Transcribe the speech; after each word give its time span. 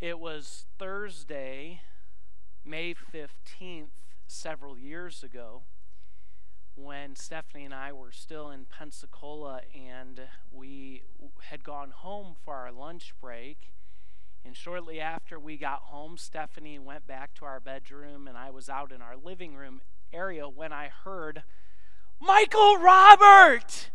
It 0.00 0.18
was 0.18 0.64
Thursday, 0.78 1.82
May 2.64 2.94
15th, 2.94 3.90
several 4.26 4.78
years 4.78 5.22
ago, 5.22 5.64
when 6.74 7.14
Stephanie 7.16 7.66
and 7.66 7.74
I 7.74 7.92
were 7.92 8.10
still 8.10 8.48
in 8.48 8.64
Pensacola 8.64 9.60
and 9.74 10.22
we 10.50 11.02
had 11.50 11.62
gone 11.64 11.90
home 11.90 12.34
for 12.42 12.54
our 12.54 12.72
lunch 12.72 13.12
break. 13.20 13.74
And 14.42 14.56
shortly 14.56 15.00
after 15.00 15.38
we 15.38 15.58
got 15.58 15.80
home, 15.80 16.16
Stephanie 16.16 16.78
went 16.78 17.06
back 17.06 17.34
to 17.34 17.44
our 17.44 17.60
bedroom, 17.60 18.26
and 18.26 18.38
I 18.38 18.48
was 18.48 18.70
out 18.70 18.92
in 18.92 19.02
our 19.02 19.18
living 19.22 19.54
room 19.54 19.82
area 20.14 20.48
when 20.48 20.72
I 20.72 20.88
heard, 20.88 21.42
Michael 22.18 22.78
Robert! 22.78 23.90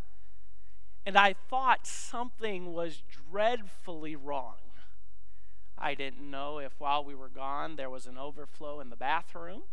And 1.04 1.18
I 1.18 1.34
thought 1.34 1.88
something 1.88 2.74
was 2.74 3.02
dreadfully 3.32 4.16
wrong. 4.16 4.65
I 5.78 5.94
didn't 5.94 6.30
know 6.30 6.60
if 6.60 6.80
while 6.80 7.04
we 7.04 7.16
were 7.16 7.30
gone 7.30 7.76
there 7.76 7.90
was 7.90 8.06
an 8.06 8.18
overflow 8.18 8.80
in 8.80 8.90
the 8.90 8.96
bathroom. 8.96 9.64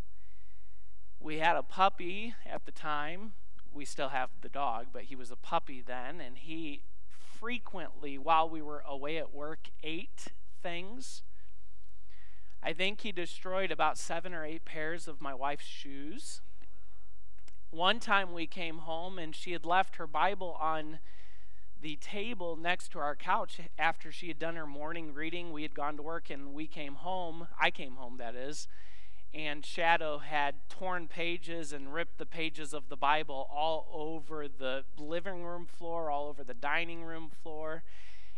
We 1.21 1.39
had 1.39 1.57
a 1.57 1.63
puppy 1.63 2.35
at 2.45 2.67
the 2.67 2.73
time. 2.73 3.33
We 3.73 3.85
still 3.85 4.09
have 4.09 4.31
the 4.41 4.49
dog, 4.49 4.87
but 4.93 5.05
he 5.05 5.17
was 5.17 5.31
a 5.31 5.37
puppy 5.37 5.81
then, 5.81 6.21
and 6.21 6.37
he 6.37 6.83
frequently, 7.39 8.19
while 8.19 8.49
we 8.49 8.61
were 8.61 8.85
away 8.87 9.19
at 9.19 9.33
work, 9.35 9.71
ate 9.83 10.27
things. 10.63 11.23
I 12.63 12.73
think 12.73 13.01
he 13.01 13.11
destroyed 13.11 13.73
about 13.73 13.99
seven 13.99 14.33
or 14.33 14.45
eight 14.45 14.65
pairs 14.65 15.09
of 15.09 15.21
my 15.21 15.35
wife's 15.35 15.67
shoes. 15.67 16.41
One 17.71 17.99
time 17.99 18.33
we 18.33 18.47
came 18.47 18.79
home 18.79 19.19
and 19.19 19.35
she 19.35 19.53
had 19.53 19.65
left 19.65 19.97
her 19.97 20.07
Bible 20.07 20.57
on 20.61 20.99
the 21.83 21.97
table 21.97 22.57
next 22.57 22.93
to 22.93 23.01
our 23.01 23.17
couch 23.17 23.61
after 23.77 24.13
she 24.13 24.29
had 24.29 24.39
done 24.39 24.55
her 24.55 24.67
morning 24.67 25.13
reading. 25.13 25.53
We 25.53 25.63
had 25.63 25.75
gone 25.75 25.97
to 25.97 26.03
work 26.03 26.31
and 26.31 26.55
we 26.55 26.69
came 26.69 26.95
home. 26.95 27.49
I 27.61 27.71
came 27.71 27.97
home, 27.97 28.17
that 28.19 28.37
is. 28.37 28.69
And 29.35 29.67
Shadow 29.67 30.19
had 30.19 30.55
torn 30.69 31.09
pages 31.09 31.73
and 31.73 31.93
ripped 31.93 32.19
the 32.19 32.27
pages 32.27 32.73
of 32.73 32.89
the 32.89 32.97
Bible 32.97 33.49
all 33.53 33.89
over 33.93 34.47
the 34.47 34.85
living 34.97 35.43
room 35.43 35.67
floor, 35.67 36.09
all 36.09 36.29
over 36.29 36.45
the 36.45 36.55
dining 36.55 37.03
room 37.03 37.31
floor. 37.43 37.83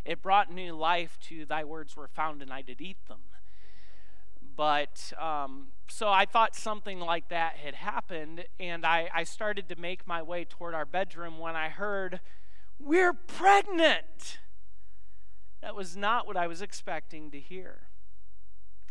It 0.07 0.23
brought 0.23 0.51
new 0.51 0.75
life 0.75 1.19
to 1.29 1.45
Thy 1.45 1.65
words 1.65 1.97
were 1.97 2.09
found 2.09 2.41
and 2.41 2.53
I 2.53 2.63
did 2.63 2.81
eat 2.81 2.97
them. 3.09 3.21
But 4.57 5.13
um, 5.21 5.69
so 5.89 6.09
I 6.09 6.25
thought 6.25 6.55
something 6.55 7.01
like 7.01 7.29
that 7.29 7.57
had 7.57 7.75
happened, 7.75 8.45
and 8.61 8.87
I, 8.87 9.11
I 9.13 9.25
started 9.25 9.69
to 9.69 9.77
make 9.77 10.07
my 10.07 10.23
way 10.23 10.45
toward 10.45 10.75
our 10.75 10.85
bedroom 10.85 11.41
when 11.41 11.57
I 11.57 11.69
heard 11.71 12.21
we're 12.79 13.13
pregnant. 13.13 14.39
That 15.63 15.75
was 15.75 15.97
not 15.97 16.27
what 16.27 16.37
I 16.37 16.47
was 16.47 16.61
expecting 16.61 17.31
to 17.31 17.41
hear. 17.41 17.89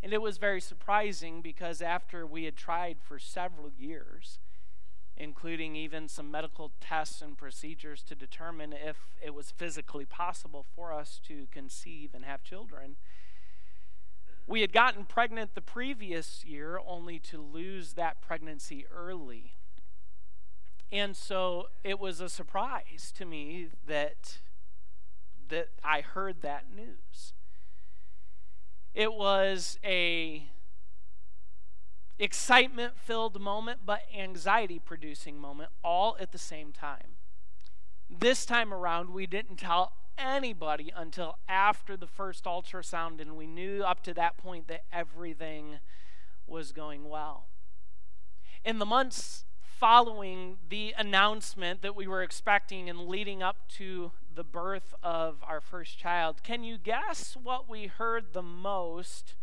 And 0.02 0.12
it 0.12 0.22
was 0.22 0.38
very 0.38 0.60
surprising 0.60 1.42
because 1.42 1.82
after 1.82 2.26
we 2.26 2.44
had 2.44 2.58
tried 2.58 2.98
for 3.02 3.20
several 3.20 3.70
years, 3.70 4.40
including 5.16 5.76
even 5.76 6.08
some 6.08 6.32
medical 6.32 6.72
tests 6.82 7.22
and 7.22 7.38
procedures 7.38 8.04
to 8.04 8.16
determine 8.16 8.74
if 8.74 8.98
it 9.24 9.34
was 9.34 9.52
physically 9.52 10.06
possible 10.06 10.66
for 10.76 10.92
us 10.92 11.22
to 11.28 11.48
conceive 11.52 12.10
and 12.14 12.26
have 12.26 12.44
children, 12.44 12.96
we 14.46 14.62
had 14.62 14.74
gotten 14.74 15.06
pregnant 15.06 15.56
the 15.56 15.62
previous 15.62 16.44
year 16.44 16.80
only 16.86 17.18
to 17.20 17.42
lose 17.42 17.94
that 17.94 18.22
pregnancy 18.22 18.86
early. 18.94 19.54
And 20.94 21.18
so 21.18 21.70
it 21.84 22.00
was 22.00 22.22
a 22.22 22.30
surprise 22.30 23.12
to 23.18 23.26
me 23.26 23.70
that 23.88 24.38
that 25.50 25.70
I 25.84 26.02
heard 26.02 26.44
that 26.44 26.66
news. 26.74 27.34
It 28.94 29.12
was 29.12 29.80
a 29.84 30.50
excitement 32.20 32.94
filled 32.96 33.42
moment 33.42 33.80
but 33.84 34.04
anxiety 34.16 34.78
producing 34.78 35.40
moment 35.40 35.72
all 35.84 36.16
at 36.20 36.32
the 36.32 36.38
same 36.38 36.72
time. 36.72 37.18
This 38.08 38.46
time 38.46 38.72
around 38.72 39.10
we 39.10 39.26
didn't 39.26 39.58
tell 39.58 39.94
anybody 40.16 40.94
until 40.96 41.40
after 41.50 41.98
the 41.98 42.06
first 42.06 42.44
ultrasound 42.44 43.20
and 43.20 43.36
we 43.36 43.48
knew 43.48 43.82
up 43.82 44.04
to 44.04 44.14
that 44.14 44.38
point 44.38 44.68
that 44.68 44.84
everything 44.94 45.80
was 46.46 46.72
going 46.72 47.10
well. 47.10 47.48
In 48.64 48.78
the 48.78 48.86
months 48.86 49.46
following 49.84 50.56
the 50.70 50.96
announcement 50.98 51.82
that 51.82 51.94
we 51.94 52.08
were 52.08 52.24
expecting 52.24 52.90
and 52.90 53.00
leading 53.00 53.44
up 53.44 53.68
to 53.68 54.14
the 54.34 54.44
birth 54.46 54.94
of 55.04 55.44
our 55.46 55.60
first 55.60 55.98
child, 55.98 56.42
can 56.42 56.64
you 56.64 56.78
guess 56.78 57.36
what 57.44 57.70
we 57.70 57.88
heard 57.88 58.32
the 58.32 58.42
most 58.42 59.36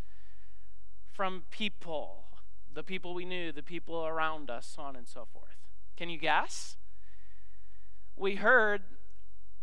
from 1.12 1.43
people? 1.51 2.25
The 2.73 2.83
people 2.83 3.12
we 3.12 3.27
knew, 3.27 3.53
the 3.53 3.62
people 3.62 4.06
around 4.06 4.49
us, 4.49 4.73
so 4.77 4.81
on 4.81 4.97
and 4.97 5.06
so 5.06 5.28
forth. 5.31 5.59
Can 5.95 6.09
you 6.09 6.17
guess? 6.17 6.78
We 8.17 8.37
heard 8.37 8.81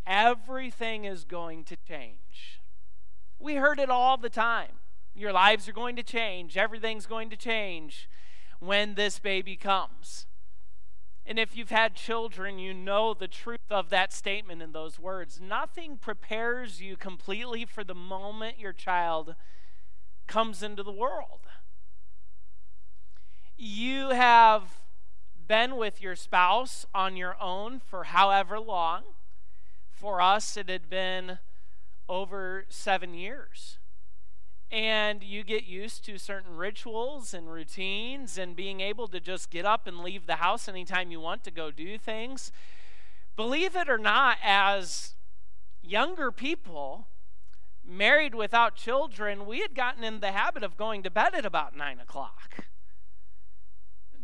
everything 0.06 1.06
is 1.06 1.24
going 1.24 1.64
to 1.64 1.78
change. 1.88 2.62
We 3.40 3.56
heard 3.56 3.80
it 3.80 3.90
all 3.90 4.16
the 4.16 4.30
time. 4.30 4.74
Your 5.16 5.34
lives 5.34 5.68
are 5.68 5.74
going 5.74 5.96
to 5.96 6.04
change, 6.04 6.56
everything's 6.56 7.08
going 7.08 7.32
to 7.32 7.36
change 7.36 8.08
when 8.60 8.94
this 8.94 9.18
baby 9.18 9.56
comes. 9.56 10.28
And 11.30 11.38
if 11.38 11.58
you've 11.58 11.72
had 11.72 11.94
children, 11.94 12.58
you 12.58 12.74
know 12.74 13.14
the 13.14 13.28
truth 13.28 13.60
of 13.70 13.90
that 13.90 14.14
statement 14.14 14.62
in 14.62 14.72
those 14.72 14.98
words. 14.98 15.42
Nothing 15.42 15.98
prepares 15.98 16.82
you 16.82 16.96
completely 16.96 17.66
for 17.66 17.84
the 17.84 17.94
moment 17.94 18.60
your 18.60 18.72
child 18.72 19.36
comes 20.26 20.64
into 20.64 20.84
the 20.84 20.92
world. 20.92 21.42
You 23.58 24.12
have 24.12 24.80
been 25.48 25.76
with 25.76 26.02
your 26.02 26.16
spouse 26.16 26.86
on 26.96 27.18
your 27.18 27.36
own 27.42 27.82
for 27.82 28.06
however 28.06 28.58
long. 28.58 29.04
For 29.90 30.22
us, 30.22 30.56
it 30.56 30.70
had 30.70 30.90
been 30.90 31.40
over 32.08 32.64
seven 32.70 33.14
years 33.14 33.80
and 34.72 35.24
you 35.24 35.44
get 35.44 35.64
used 35.64 36.04
to 36.06 36.18
certain 36.18 36.56
rituals 36.56 37.34
and 37.34 37.52
routines 37.52 38.38
and 38.38 38.56
being 38.56 38.82
able 38.82 39.08
to 39.08 39.20
just 39.20 39.50
get 39.50 39.66
up 39.66 39.88
and 39.88 40.00
leave 40.00 40.28
the 40.28 40.36
house 40.36 40.68
anytime 40.68 41.12
you 41.12 41.20
want 41.20 41.44
to 41.46 41.52
go 41.52 41.72
do 41.72 41.98
things. 41.98 42.52
Believe 43.36 43.76
it 43.76 43.90
or 43.90 43.98
not, 43.98 44.38
as 44.44 45.16
younger 45.82 46.32
people, 46.32 47.08
married 47.86 48.36
without 48.36 48.76
children, 48.76 49.46
we 49.46 49.60
had 49.60 49.74
gotten 49.74 50.04
in 50.04 50.20
the 50.20 50.32
habit 50.32 50.64
of 50.64 50.76
going 50.76 51.04
to 51.04 51.10
bed 51.10 51.34
at 51.34 51.46
about 51.46 51.76
nine 51.76 52.00
o'clock. 52.00 52.66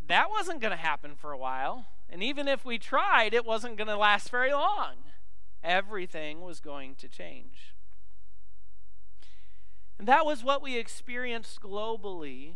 That 0.07 0.29
wasn't 0.29 0.59
going 0.59 0.71
to 0.71 0.77
happen 0.77 1.15
for 1.15 1.31
a 1.31 1.37
while. 1.37 1.85
And 2.09 2.21
even 2.21 2.47
if 2.47 2.65
we 2.65 2.77
tried, 2.77 3.33
it 3.33 3.45
wasn't 3.45 3.77
going 3.77 3.87
to 3.87 3.97
last 3.97 4.29
very 4.29 4.51
long. 4.51 4.95
Everything 5.63 6.41
was 6.41 6.59
going 6.59 6.95
to 6.95 7.07
change. 7.07 7.72
And 9.97 10.07
that 10.07 10.25
was 10.25 10.43
what 10.43 10.61
we 10.61 10.77
experienced 10.77 11.61
globally 11.61 12.55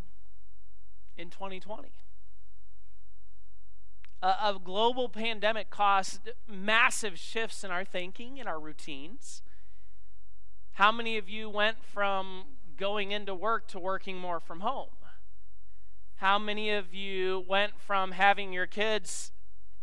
in 1.16 1.30
2020. 1.30 1.90
A, 4.22 4.26
a 4.26 4.60
global 4.62 5.08
pandemic 5.08 5.70
caused 5.70 6.30
massive 6.46 7.18
shifts 7.18 7.62
in 7.62 7.70
our 7.70 7.84
thinking 7.84 8.40
and 8.40 8.48
our 8.48 8.60
routines. 8.60 9.42
How 10.72 10.92
many 10.92 11.16
of 11.16 11.28
you 11.28 11.48
went 11.48 11.82
from 11.82 12.44
going 12.76 13.10
into 13.10 13.34
work 13.34 13.66
to 13.68 13.78
working 13.78 14.18
more 14.18 14.40
from 14.40 14.60
home? 14.60 14.90
How 16.16 16.38
many 16.38 16.70
of 16.70 16.92
you 16.92 17.44
went 17.48 17.78
from 17.78 18.10
having 18.10 18.52
your 18.52 18.66
kids 18.66 19.30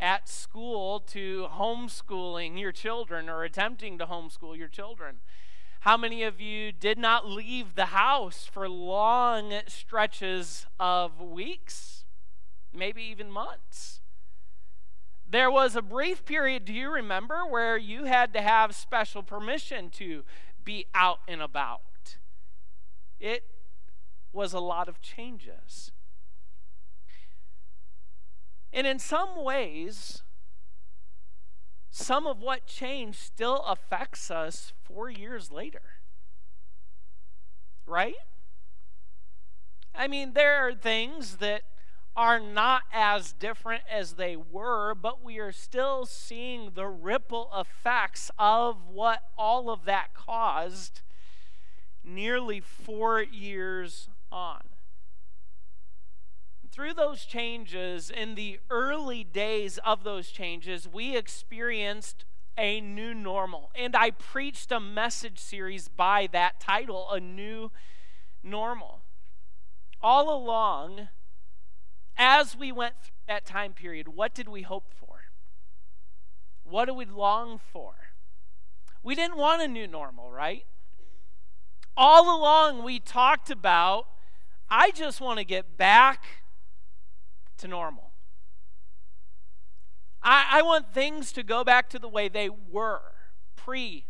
at 0.01 0.27
school 0.27 0.99
to 0.99 1.47
homeschooling 1.49 2.59
your 2.59 2.73
children 2.73 3.29
or 3.29 3.43
attempting 3.43 3.97
to 3.97 4.05
homeschool 4.05 4.57
your 4.57 4.67
children? 4.67 5.17
How 5.85 5.97
many 5.97 6.23
of 6.23 6.41
you 6.41 6.71
did 6.71 6.97
not 6.97 7.29
leave 7.29 7.75
the 7.75 7.85
house 7.85 8.49
for 8.51 8.67
long 8.67 9.53
stretches 9.67 10.65
of 10.79 11.21
weeks, 11.21 12.05
maybe 12.73 13.03
even 13.03 13.29
months? 13.29 14.01
There 15.29 15.51
was 15.51 15.75
a 15.75 15.83
brief 15.83 16.25
period, 16.25 16.65
do 16.65 16.73
you 16.73 16.91
remember, 16.91 17.45
where 17.45 17.77
you 17.77 18.05
had 18.05 18.33
to 18.33 18.41
have 18.41 18.73
special 18.73 19.21
permission 19.21 19.91
to 19.91 20.23
be 20.63 20.87
out 20.95 21.19
and 21.27 21.39
about? 21.39 22.17
It 23.19 23.43
was 24.33 24.53
a 24.53 24.59
lot 24.59 24.89
of 24.89 25.01
changes. 25.01 25.91
And 28.73 28.87
in 28.87 28.97
some 28.97 29.43
ways, 29.43 30.23
some 31.97 32.27
of 32.27 32.41
what 32.41 32.67
changed 32.67 33.17
still 33.17 33.61
affects 33.61 34.29
us 34.29 34.73
four 34.83 35.09
years 35.09 35.49
later. 35.49 35.79
Right? 37.85 38.15
I 39.95 40.09
mean, 40.09 40.33
there 40.33 40.55
are 40.57 40.73
things 40.73 41.37
that 41.37 41.61
are 42.13 42.37
not 42.37 42.81
as 42.91 43.31
different 43.31 43.83
as 43.89 44.15
they 44.15 44.35
were, 44.35 44.93
but 44.93 45.23
we 45.23 45.37
are 45.37 45.53
still 45.53 46.05
seeing 46.05 46.71
the 46.75 46.85
ripple 46.85 47.49
effects 47.55 48.29
of 48.37 48.89
what 48.89 49.23
all 49.37 49.69
of 49.69 49.85
that 49.85 50.13
caused 50.13 50.99
nearly 52.03 52.59
four 52.59 53.21
years 53.21 54.09
on. 54.29 54.59
Through 56.75 56.95
those 56.95 57.23
changes, 57.23 58.09
in 58.09 58.35
the 58.35 58.59
early 58.69 59.23
days 59.23 59.79
of 59.85 60.03
those 60.03 60.27
changes, 60.27 60.85
we 60.85 61.15
experienced 61.15 62.25
a 62.57 62.81
new 62.81 63.13
normal. 63.13 63.71
And 63.75 63.95
I 63.95 64.11
preached 64.11 64.73
a 64.73 64.81
message 64.81 65.39
series 65.39 65.87
by 65.87 66.27
that 66.33 66.59
title, 66.59 67.07
A 67.09 67.21
New 67.21 67.71
Normal. 68.43 68.99
All 70.01 70.35
along, 70.35 71.07
as 72.17 72.57
we 72.57 72.73
went 72.73 72.95
through 73.01 73.11
that 73.29 73.45
time 73.45 73.71
period, 73.71 74.09
what 74.09 74.35
did 74.35 74.49
we 74.49 74.63
hope 74.63 74.91
for? 74.99 75.21
What 76.65 76.87
do 76.87 76.93
we 76.93 77.05
long 77.05 77.57
for? 77.71 77.93
We 79.01 79.15
didn't 79.15 79.37
want 79.37 79.61
a 79.61 79.67
new 79.69 79.87
normal, 79.87 80.29
right? 80.29 80.65
All 81.95 82.37
along, 82.37 82.83
we 82.83 82.99
talked 82.99 83.49
about, 83.49 84.07
I 84.69 84.91
just 84.91 85.21
want 85.21 85.39
to 85.39 85.45
get 85.45 85.77
back 85.77 86.25
to 87.57 87.67
normal. 87.67 88.11
I, 90.21 90.45
I 90.53 90.61
want 90.63 90.93
things 90.93 91.31
to 91.33 91.43
go 91.43 91.63
back 91.63 91.89
to 91.91 91.99
the 91.99 92.09
way 92.09 92.27
they 92.27 92.49
were 92.49 93.01
pre 93.55 94.05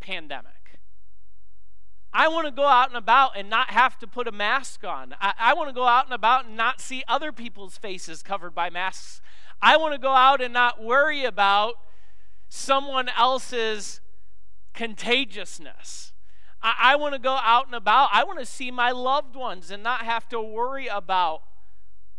pandemic. 0.00 0.78
I 2.12 2.28
want 2.28 2.46
to 2.46 2.52
go 2.52 2.66
out 2.66 2.88
and 2.88 2.96
about 2.96 3.36
and 3.36 3.48
not 3.48 3.70
have 3.70 3.98
to 4.00 4.06
put 4.06 4.26
a 4.26 4.32
mask 4.32 4.84
on. 4.84 5.14
I, 5.20 5.32
I 5.38 5.54
want 5.54 5.68
to 5.68 5.74
go 5.74 5.86
out 5.86 6.04
and 6.06 6.12
about 6.12 6.46
and 6.46 6.56
not 6.56 6.80
see 6.80 7.04
other 7.06 7.30
people's 7.30 7.78
faces 7.78 8.22
covered 8.22 8.54
by 8.54 8.68
masks. 8.68 9.20
I 9.62 9.76
want 9.76 9.94
to 9.94 10.00
go 10.00 10.12
out 10.12 10.42
and 10.42 10.52
not 10.52 10.82
worry 10.82 11.24
about 11.24 11.74
someone 12.48 13.08
else's 13.16 14.00
contagiousness. 14.74 16.12
I, 16.62 16.74
I 16.78 16.96
want 16.96 17.14
to 17.14 17.20
go 17.20 17.38
out 17.42 17.66
and 17.66 17.74
about. 17.74 18.08
I 18.12 18.24
want 18.24 18.40
to 18.40 18.46
see 18.46 18.70
my 18.70 18.90
loved 18.90 19.36
ones 19.36 19.70
and 19.70 19.82
not 19.82 20.02
have 20.02 20.28
to 20.30 20.40
worry 20.40 20.88
about 20.88 21.42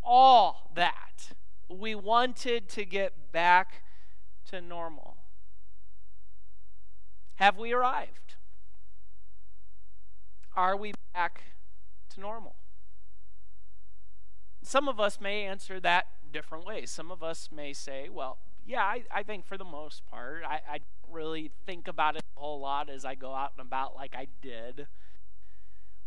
all 0.04 0.72
that. 0.76 1.32
We 1.70 1.96
wanted 1.96 2.70
to 2.70 2.86
get 2.86 3.32
back 3.32 3.84
to 4.50 4.62
normal. 4.62 5.18
Have 7.36 7.58
we 7.58 7.72
arrived? 7.72 8.36
Are 10.56 10.76
we 10.76 10.94
back 11.14 11.44
to 12.10 12.20
normal? 12.20 12.56
Some 14.62 14.88
of 14.88 15.00
us 15.00 15.20
may 15.20 15.46
answer 15.46 15.80
that 15.80 16.08
different 16.32 16.66
ways. 16.66 16.92
Some 16.92 17.12
of 17.12 17.24
us 17.24 17.50
may 17.52 17.74
say, 17.74 18.10
well, 18.10 18.38
yeah, 18.66 18.84
I, 18.84 19.04
I 19.12 19.24
think 19.24 19.46
for 19.46 19.58
the 19.58 19.66
most 19.66 20.06
part, 20.06 20.44
I, 20.48 20.62
I 20.70 20.78
don't 20.78 21.14
really 21.14 21.52
think 21.66 21.88
about 21.88 22.16
it 22.16 22.22
a 22.38 22.40
whole 22.40 22.60
lot 22.60 22.90
as 22.90 23.06
I 23.06 23.16
go 23.16 23.34
out 23.34 23.54
and 23.58 23.66
about 23.66 23.96
like 23.96 24.16
I 24.16 24.28
did. 24.42 24.88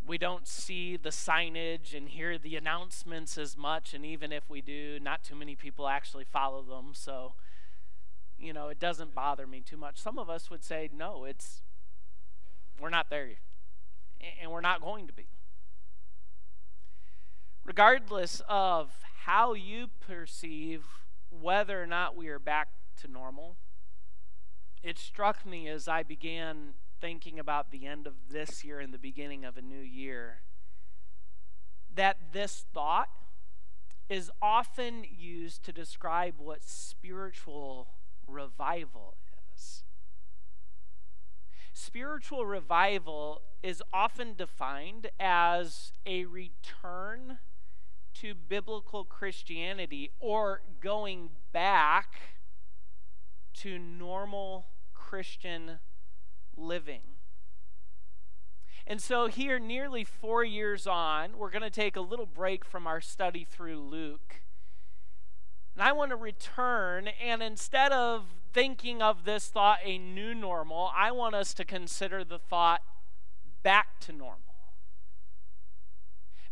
We 0.06 0.18
don't 0.18 0.46
see 0.46 0.96
the 0.96 1.08
signage 1.08 1.94
and 1.96 2.08
hear 2.08 2.36
the 2.36 2.56
announcements 2.56 3.38
as 3.38 3.56
much, 3.56 3.94
and 3.94 4.04
even 4.04 4.32
if 4.32 4.50
we 4.50 4.60
do, 4.60 4.98
not 5.00 5.24
too 5.24 5.34
many 5.34 5.56
people 5.56 5.88
actually 5.88 6.24
follow 6.24 6.62
them. 6.62 6.90
So, 6.92 7.32
you 8.38 8.52
know, 8.52 8.68
it 8.68 8.78
doesn't 8.78 9.14
bother 9.14 9.46
me 9.46 9.60
too 9.60 9.78
much. 9.78 9.98
Some 9.98 10.18
of 10.18 10.28
us 10.28 10.50
would 10.50 10.62
say, 10.62 10.90
no, 10.94 11.24
it's, 11.24 11.62
we're 12.78 12.90
not 12.90 13.08
there 13.08 13.30
and 14.40 14.50
we're 14.50 14.60
not 14.60 14.80
going 14.80 15.06
to 15.06 15.12
be. 15.12 15.26
Regardless 17.64 18.42
of 18.48 18.90
how 19.24 19.54
you 19.54 19.88
perceive 20.06 20.84
whether 21.30 21.82
or 21.82 21.86
not 21.86 22.14
we 22.14 22.28
are 22.28 22.38
back 22.38 22.68
to 23.00 23.08
normal, 23.08 23.56
it 24.82 24.98
struck 24.98 25.46
me 25.46 25.66
as 25.68 25.88
I 25.88 26.02
began 26.02 26.74
thinking 27.04 27.38
about 27.38 27.70
the 27.70 27.84
end 27.84 28.06
of 28.06 28.14
this 28.30 28.64
year 28.64 28.80
and 28.80 28.94
the 28.94 28.98
beginning 28.98 29.44
of 29.44 29.58
a 29.58 29.60
new 29.60 29.76
year 29.76 30.38
that 31.94 32.16
this 32.32 32.64
thought 32.72 33.10
is 34.08 34.30
often 34.40 35.04
used 35.14 35.62
to 35.62 35.70
describe 35.70 36.32
what 36.38 36.64
spiritual 36.64 37.88
revival 38.26 39.16
is. 39.54 39.84
Spiritual 41.74 42.46
revival 42.46 43.42
is 43.62 43.82
often 43.92 44.32
defined 44.34 45.10
as 45.20 45.92
a 46.06 46.24
return 46.24 47.36
to 48.14 48.34
biblical 48.34 49.04
Christianity 49.04 50.10
or 50.20 50.62
going 50.80 51.28
back 51.52 52.14
to 53.52 53.78
normal 53.78 54.68
Christian 54.94 55.80
living. 56.56 57.02
And 58.86 59.00
so, 59.00 59.28
here, 59.28 59.58
nearly 59.58 60.04
four 60.04 60.44
years 60.44 60.86
on, 60.86 61.38
we're 61.38 61.50
going 61.50 61.62
to 61.62 61.70
take 61.70 61.96
a 61.96 62.02
little 62.02 62.26
break 62.26 62.64
from 62.64 62.86
our 62.86 63.00
study 63.00 63.44
through 63.44 63.80
Luke. 63.80 64.42
And 65.74 65.82
I 65.82 65.92
want 65.92 66.10
to 66.10 66.16
return, 66.16 67.08
and 67.08 67.42
instead 67.42 67.92
of 67.92 68.26
thinking 68.52 69.02
of 69.02 69.24
this 69.24 69.48
thought 69.48 69.78
a 69.82 69.98
new 69.98 70.34
normal, 70.34 70.90
I 70.94 71.10
want 71.12 71.34
us 71.34 71.54
to 71.54 71.64
consider 71.64 72.24
the 72.24 72.38
thought 72.38 72.82
back 73.62 73.98
to 74.00 74.12
normal. 74.12 74.38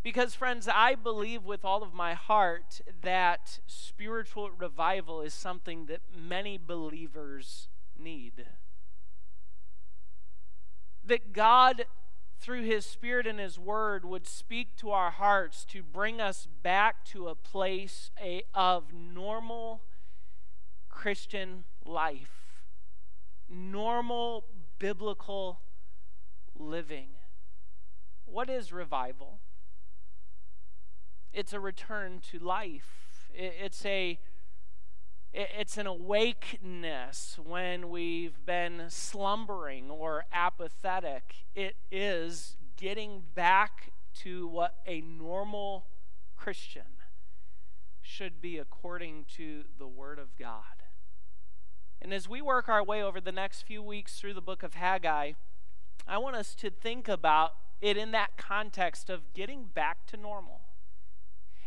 Because, 0.03 0.35
friends, 0.35 0.67
I 0.67 0.97
believe 0.97 1.45
with 1.45 1.65
all 1.65 1.83
of 1.85 1.95
my 1.95 2.15
heart 2.15 2.81
that 3.03 3.61
spiritual 3.69 4.51
revival 4.51 5.21
is 5.21 5.33
something 5.33 5.87
that 5.87 6.01
many 6.13 6.59
believers 6.59 7.69
need. 7.97 8.47
That 11.05 11.33
God, 11.33 11.87
through 12.41 12.63
His 12.63 12.87
Spirit 12.87 13.27
and 13.27 13.39
His 13.39 13.59
Word, 13.59 14.05
would 14.05 14.27
speak 14.27 14.77
to 14.77 14.91
our 14.91 15.11
hearts 15.11 15.65
to 15.67 15.83
bring 15.83 16.21
us 16.21 16.47
back 16.63 17.05
to 17.07 17.29
a 17.29 17.35
place 17.35 18.11
of 18.55 18.93
normal 18.93 19.83
Christian 20.89 21.65
life, 21.85 22.63
normal 23.49 24.45
biblical 24.79 25.61
living. 26.57 27.09
What 28.25 28.49
is 28.49 28.73
revival? 28.73 29.41
It's 31.33 31.53
a 31.53 31.61
return 31.61 32.21
to 32.31 32.39
life. 32.39 33.31
It's 33.35 33.85
a 33.87 34.19
it's 35.33 35.79
an 35.79 35.87
awakeness 35.87 37.39
when 37.43 37.89
we've 37.89 38.45
been 38.45 38.85
slumbering 38.89 39.91
or 39.91 40.27
apathetic. 40.33 41.47
It 41.55 41.77
is 41.91 42.57
getting 42.77 43.23
back 43.35 43.93
to 44.21 44.47
what 44.47 44.77
a 44.87 45.01
normal 45.01 45.87
Christian 46.37 46.83
should 48.03 48.43
be 48.43 48.59
according 48.59 49.25
to 49.37 49.65
the 49.79 49.87
Word 49.87 50.19
of 50.19 50.37
God. 50.37 50.65
And 52.03 52.13
as 52.13 52.29
we 52.29 52.43
work 52.43 52.69
our 52.69 52.85
way 52.85 53.03
over 53.03 53.21
the 53.21 53.33
next 53.33 53.63
few 53.63 53.83
weeks 53.83 54.19
through 54.19 54.35
the 54.35 54.43
book 54.43 54.63
of 54.63 54.75
Haggai, 54.75 55.33
I 56.07 56.19
want 56.19 56.37
us 56.37 56.55
to 56.57 56.69
think 56.69 57.09
about 57.09 57.55
it 57.81 57.97
in 57.97 58.11
that 58.11 58.37
context 58.37 59.09
of 59.09 59.33
getting 59.33 59.65
back 59.73 60.07
to 60.09 60.17
normal. 60.17 60.61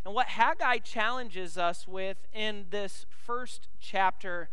And 0.05 0.13
what 0.13 0.27
Haggai 0.27 0.77
challenges 0.77 1.57
us 1.57 1.87
with 1.87 2.17
in 2.31 2.67
this 2.69 3.07
first 3.09 3.67
chapter 3.79 4.49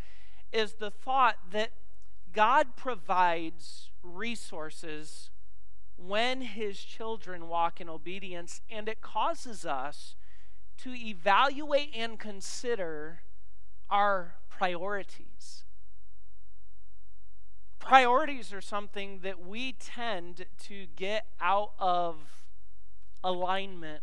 is 0.51 0.75
the 0.75 0.91
thought 0.91 1.37
that 1.51 1.73
God 2.33 2.75
provides 2.75 3.91
resources 4.03 5.29
when 5.97 6.41
his 6.41 6.79
children 6.79 7.49
walk 7.49 7.83
in 7.83 7.89
obedience, 7.89 8.63
and 8.71 8.89
it 8.89 9.03
causes 9.03 9.67
us 9.67 10.17
to 10.79 10.95
evaluate 10.95 11.91
and 11.95 12.19
consider 12.19 13.21
our 13.91 14.37
priorities. 14.49 15.65
Priorities 17.79 18.55
are 18.55 18.63
something 18.63 19.21
that 19.23 19.47
we 19.47 19.73
tend 19.73 20.47
to 20.61 20.87
get 20.97 21.27
out 21.41 21.73
of 21.79 22.47
alignment 23.23 24.03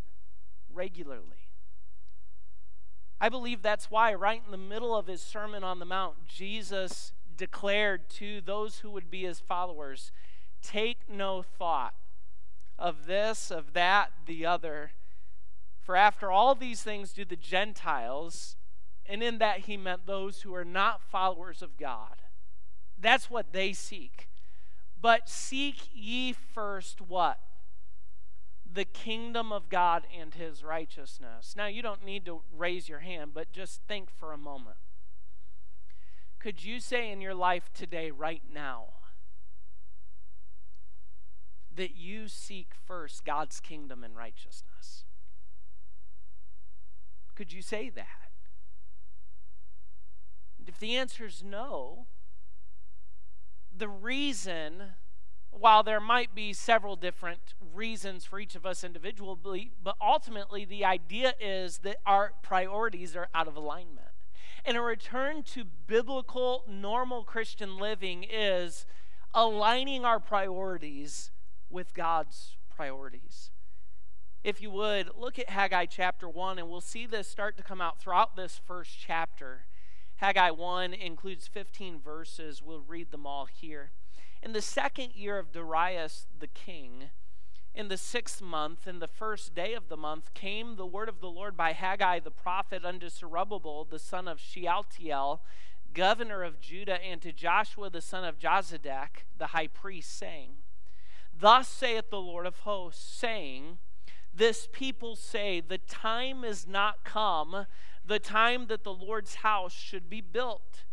regularly. 0.72 1.39
I 3.22 3.30
believe 3.30 3.62
that's 3.62 3.92
why, 3.92 4.14
right 4.14 4.42
in 4.46 4.52
the 4.52 4.58
middle 4.58 4.96
of 4.96 5.08
his 5.08 5.22
Sermon 5.22 5.64
on 5.64 5.80
the 5.80 5.86
Mount, 5.86 6.28
Jesus 6.28 7.12
declared 7.36 8.10
to 8.10 8.42
those 8.42 8.80
who 8.80 8.92
would 8.92 9.10
be 9.10 9.24
his 9.24 9.40
followers 9.40 10.12
take 10.62 11.10
no 11.10 11.42
thought 11.42 11.94
of 12.78 13.06
this, 13.06 13.52
of 13.52 13.74
that, 13.74 14.12
the 14.26 14.46
other. 14.46 14.92
For 15.82 15.96
after 15.96 16.32
all 16.32 16.56
these 16.56 16.82
things 16.82 17.14
do 17.14 17.26
the 17.26 17.36
Gentiles, 17.36 18.56
and 19.06 19.24
in 19.24 19.38
that 19.40 19.62
he 19.62 19.76
meant 19.76 20.06
those 20.06 20.42
who 20.42 20.54
are 20.54 20.66
not 20.66 21.02
followers 21.02 21.62
of 21.62 21.78
God. 21.78 22.16
That's 23.00 23.30
what 23.30 23.54
they 23.54 23.74
seek. 23.74 24.30
But 25.02 25.28
seek 25.28 25.90
ye 25.94 26.34
first 26.34 27.02
what? 27.02 27.40
The 28.72 28.86
kingdom 28.86 29.52
of 29.52 29.70
God 29.70 30.06
and 30.18 30.34
his 30.34 30.64
righteousness. 30.64 31.56
Now, 31.58 31.68
you 31.68 31.82
don't 31.82 32.06
need 32.06 32.26
to 32.26 32.42
raise 32.56 32.88
your 32.88 33.00
hand, 33.00 33.32
but 33.34 33.52
just 33.52 33.82
think 33.88 34.10
for 34.12 34.32
a 34.32 34.38
moment. 34.38 34.78
Could 36.40 36.64
you 36.64 36.80
say 36.80 37.12
in 37.12 37.20
your 37.20 37.34
life 37.34 37.70
today, 37.74 38.12
right 38.12 38.44
now, 38.54 38.86
that 41.76 41.96
you 41.96 42.28
seek 42.28 42.74
first 42.86 43.26
God's 43.26 43.60
kingdom 43.60 44.04
and 44.04 44.16
righteousness? 44.16 45.04
Could 47.36 47.52
you 47.52 47.62
say 47.62 47.90
that? 47.90 48.06
If 50.68 50.78
the 50.78 50.96
answer 50.96 51.26
is 51.26 51.44
no, 51.44 52.06
the 53.76 53.88
reason, 53.88 54.84
while 55.52 55.84
there 55.84 56.00
might 56.00 56.34
be 56.34 56.54
several 56.54 56.96
different 56.96 57.54
reasons 57.74 58.26
for 58.26 58.40
each 58.40 58.56
of 58.56 58.66
us 58.66 58.84
individually, 58.84 59.72
but 59.84 59.96
ultimately 60.02 60.66
the 60.66 60.86
idea 60.86 61.34
is 61.40 61.80
that 61.80 61.98
our 62.06 62.34
priorities 62.42 63.16
are 63.16 63.30
out 63.34 63.48
of 63.48 63.56
alignment. 63.56 64.08
And 64.66 64.78
a 64.78 64.82
return 64.82 65.44
to 65.44 65.64
biblical, 65.88 66.64
normal 66.68 67.24
Christian 67.24 67.78
living 67.78 68.26
is 68.30 68.86
aligning 69.34 70.06
our 70.06 70.20
priorities 70.20 71.32
with 71.70 71.94
God's 71.94 72.58
priorities. 72.70 73.52
If 74.44 74.62
you 74.62 74.72
would, 74.72 75.12
look 75.18 75.38
at 75.38 75.50
Haggai 75.50 75.86
chapter 75.86 76.30
1, 76.30 76.60
and 76.60 76.70
we'll 76.70 76.82
see 76.82 77.06
this 77.06 77.28
start 77.28 77.58
to 77.58 77.64
come 77.64 77.82
out 77.82 78.00
throughout 78.00 78.36
this 78.36 78.60
first 78.66 78.92
chapter. 78.98 79.66
Haggai 80.18 80.52
1 80.52 80.94
includes 80.94 81.48
15 81.48 82.00
verses. 82.00 82.62
We'll 82.62 82.82
read 82.82 83.12
them 83.12 83.26
all 83.26 83.46
here. 83.46 83.92
In 84.42 84.54
the 84.54 84.62
second 84.62 85.16
year 85.16 85.38
of 85.38 85.52
Darius 85.52 86.26
the 86.40 86.48
king, 86.48 87.10
in 87.76 87.90
the 87.90 87.98
sixth 87.98 88.42
month, 88.42 88.88
in 88.88 89.00
the 89.00 89.08
first 89.08 89.54
day 89.54 89.74
of 89.74 89.90
the 89.90 89.98
month, 89.98 90.34
came 90.34 90.76
the 90.76 90.86
word 90.86 91.10
of 91.10 91.20
the 91.20 91.30
Lord 91.30 91.58
by 91.58 91.74
Haggai 91.74 92.20
the 92.20 92.32
prophet 92.32 92.86
unto 92.86 93.10
Zerubbabel, 93.10 93.86
the 93.86 94.00
son 94.00 94.28
of 94.28 94.40
Shealtiel, 94.40 95.42
governor 95.94 96.44
of 96.44 96.62
Judah, 96.62 97.04
and 97.04 97.22
to 97.22 97.34
Joshua 97.34 97.90
the 97.90 98.02
son 98.02 98.24
of 98.24 98.40
Josedech, 98.40 99.26
the 99.38 99.48
high 99.48 99.68
priest, 99.68 100.18
saying, 100.18 100.52
Thus 101.38 101.68
saith 101.68 102.10
the 102.10 102.22
Lord 102.22 102.46
of 102.46 102.60
hosts, 102.60 103.04
saying, 103.04 103.78
This 104.34 104.68
people 104.72 105.16
say, 105.16 105.60
The 105.60 105.78
time 105.78 106.44
is 106.44 106.66
not 106.66 107.04
come, 107.04 107.66
the 108.06 108.20
time 108.20 108.68
that 108.68 108.84
the 108.84 108.94
Lord's 108.94 109.36
house 109.36 109.74
should 109.74 110.10
be 110.10 110.22
built. 110.22 110.84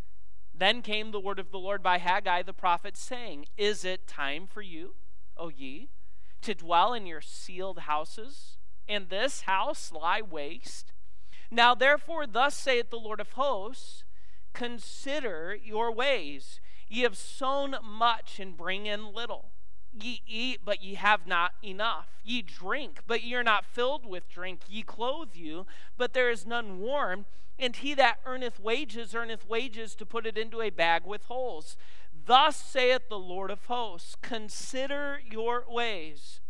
Then 0.57 0.81
came 0.81 1.11
the 1.11 1.19
word 1.19 1.37
of 1.37 1.51
the 1.51 1.59
Lord 1.59 1.83
by 1.83 1.99
Haggai 1.99 2.41
the 2.41 2.53
prophet, 2.53 2.97
saying, 2.97 3.45
Is 3.57 3.85
it 3.85 4.07
time 4.07 4.47
for 4.47 4.63
you, 4.63 4.95
O 5.37 5.49
ye, 5.49 5.89
to 6.41 6.55
dwell 6.55 6.93
in 6.93 7.05
your 7.05 7.21
sealed 7.21 7.79
houses, 7.79 8.57
and 8.87 9.09
this 9.09 9.41
house 9.41 9.91
lie 9.91 10.21
waste? 10.21 10.93
Now 11.51 11.75
therefore, 11.75 12.25
thus 12.25 12.55
saith 12.55 12.89
the 12.89 12.97
Lord 12.97 13.19
of 13.19 13.33
hosts, 13.33 14.03
Consider 14.53 15.55
your 15.61 15.91
ways. 15.91 16.59
Ye 16.89 17.03
have 17.03 17.17
sown 17.17 17.75
much 17.83 18.39
and 18.39 18.57
bring 18.57 18.87
in 18.87 19.13
little. 19.13 19.51
Ye 19.99 20.21
eat, 20.27 20.61
but 20.63 20.83
ye 20.83 20.95
have 20.95 21.25
not 21.25 21.53
enough. 21.63 22.07
Ye 22.23 22.41
drink, 22.41 23.01
but 23.07 23.23
ye 23.23 23.33
are 23.35 23.43
not 23.43 23.65
filled 23.65 24.05
with 24.05 24.29
drink. 24.29 24.61
Ye 24.69 24.81
clothe 24.83 25.35
you, 25.35 25.65
but 25.97 26.13
there 26.13 26.29
is 26.29 26.45
none 26.45 26.79
warm. 26.79 27.25
And 27.59 27.75
he 27.75 27.93
that 27.95 28.19
earneth 28.25 28.59
wages 28.59 29.15
earneth 29.15 29.47
wages 29.47 29.95
to 29.95 30.05
put 30.05 30.27
it 30.27 30.37
into 30.37 30.61
a 30.61 30.69
bag 30.69 31.05
with 31.05 31.25
holes. 31.25 31.75
Thus 32.25 32.55
saith 32.55 33.09
the 33.09 33.19
Lord 33.19 33.49
of 33.49 33.65
hosts 33.65 34.15
Consider 34.21 35.19
your 35.29 35.63
ways. 35.67 36.41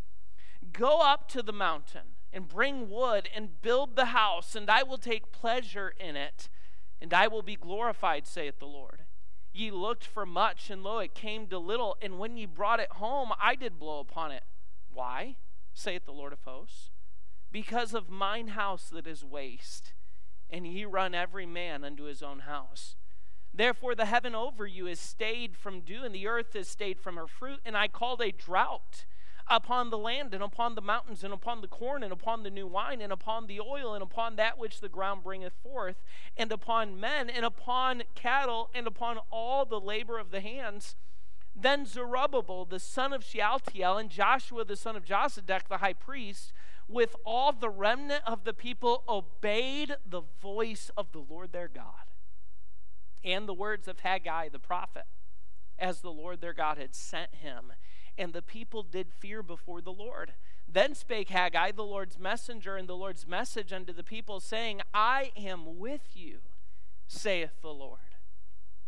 Go 0.74 1.02
up 1.02 1.30
to 1.30 1.42
the 1.42 1.54
mountain 1.54 2.16
and 2.34 2.48
bring 2.48 2.90
wood 2.90 3.30
and 3.34 3.62
build 3.62 3.96
the 3.96 4.06
house, 4.06 4.56
and 4.56 4.70
I 4.70 4.84
will 4.84 4.98
take 4.98 5.32
pleasure 5.32 5.94
in 5.98 6.16
it, 6.16 6.50
and 7.02 7.14
I 7.14 7.28
will 7.28 7.42
be 7.42 7.56
glorified, 7.56 8.28
saith 8.28 8.60
the 8.60 8.66
Lord. 8.66 9.07
Ye 9.58 9.72
looked 9.72 10.06
for 10.06 10.24
much, 10.24 10.70
and 10.70 10.84
lo, 10.84 11.00
it 11.00 11.16
came 11.16 11.48
to 11.48 11.58
little. 11.58 11.98
And 12.00 12.20
when 12.20 12.38
ye 12.38 12.46
brought 12.46 12.80
it 12.80 12.92
home, 12.92 13.32
I 13.42 13.56
did 13.56 13.80
blow 13.80 14.00
upon 14.00 14.32
it. 14.32 14.44
Why? 14.94 15.38
saith 15.74 16.06
the 16.06 16.12
Lord 16.12 16.32
of 16.32 16.44
hosts. 16.44 16.92
Because 17.52 17.96
of 17.96 18.08
mine 18.08 18.50
house 18.50 18.88
that 18.90 19.08
is 19.08 19.24
waste, 19.24 19.94
and 20.48 20.68
ye 20.68 20.86
run 20.86 21.16
every 21.16 21.48
man 21.48 21.84
unto 21.84 22.04
his 22.04 22.22
own 22.22 22.42
house. 22.42 22.98
Therefore, 23.52 23.96
the 23.96 24.06
heaven 24.06 24.36
over 24.36 24.68
you 24.68 24.86
is 24.86 25.00
stayed 25.00 25.58
from 25.58 25.82
dew, 25.82 26.04
and 26.04 26.14
the 26.14 26.28
earth 26.28 26.56
is 26.56 26.68
stayed 26.68 27.00
from 27.00 27.16
her 27.16 27.28
fruit, 27.28 27.60
and 27.66 27.76
I 27.76 27.88
called 27.88 28.22
a 28.22 28.32
drought 28.32 29.06
upon 29.50 29.90
the 29.90 29.98
land 29.98 30.34
and 30.34 30.44
upon 30.44 30.76
the 30.76 30.82
mountains 30.82 31.24
and 31.24 31.34
upon 31.34 31.62
the 31.62 31.68
corn 31.68 32.04
and 32.04 32.12
upon 32.12 32.44
the 32.44 32.50
new 32.50 32.68
wine 32.68 33.02
and 33.02 33.14
upon 33.14 33.48
the 33.48 33.60
oil 33.60 33.94
and 33.94 34.04
upon 34.04 34.36
that 34.36 34.58
which 34.58 34.82
the 34.82 34.90
ground 34.90 35.24
bringeth 35.24 35.54
forth 35.64 36.04
and 36.36 36.52
upon 36.52 37.00
men 37.00 37.30
and 37.30 37.46
upon 37.46 38.04
cattle 38.16 38.70
and 38.74 38.88
upon 38.88 39.18
all 39.32 39.66
the 39.66 39.80
labor 39.80 40.20
of 40.20 40.32
the 40.32 40.42
hands. 40.42 40.96
Then 41.56 41.86
Zerubbabel 41.86 42.66
the 42.66 42.80
son 42.80 43.14
of 43.14 43.24
Shealtiel 43.24 43.98
and 43.98 44.10
Joshua 44.10 44.66
the 44.66 44.76
son 44.76 44.96
of 44.96 45.06
Josedech 45.06 45.68
the 45.70 45.78
high 45.78 45.94
priest 45.94 46.52
with 46.88 47.16
all 47.26 47.52
the 47.52 47.70
remnant 47.70 48.24
of 48.26 48.44
the 48.44 48.54
people 48.54 49.04
obeyed 49.08 49.96
the 50.06 50.22
voice 50.42 50.92
of 50.98 51.12
the 51.12 51.20
Lord 51.20 51.52
their 51.52 51.68
God 51.68 52.08
and 53.24 53.48
the 53.48 53.54
words 53.54 53.88
of 53.88 54.02
Haggai 54.02 54.50
the 54.50 54.60
prophet 54.60 55.06
as 55.80 56.02
the 56.02 56.12
Lord 56.12 56.42
their 56.42 56.54
God 56.54 56.78
had 56.78 56.96
sent 56.96 57.36
him 57.36 57.74
and 58.18 58.34
the 58.34 58.42
people 58.42 58.84
did 58.84 59.14
fear 59.14 59.44
before 59.44 59.82
the 59.82 59.92
Lord. 59.92 60.34
Then 60.68 60.96
spake 60.96 61.30
Haggai, 61.30 61.72
the 61.72 61.84
Lord's 61.84 62.20
messenger, 62.20 62.76
and 62.76 62.90
the 62.90 62.96
Lord's 62.96 63.26
message 63.26 63.72
unto 63.72 63.94
the 63.94 64.04
people, 64.04 64.40
saying, 64.40 64.82
I 64.94 65.32
am 65.38 65.80
with 65.80 66.16
you, 66.16 66.40
saith 67.08 67.62
the 67.62 67.74
Lord. 67.74 68.00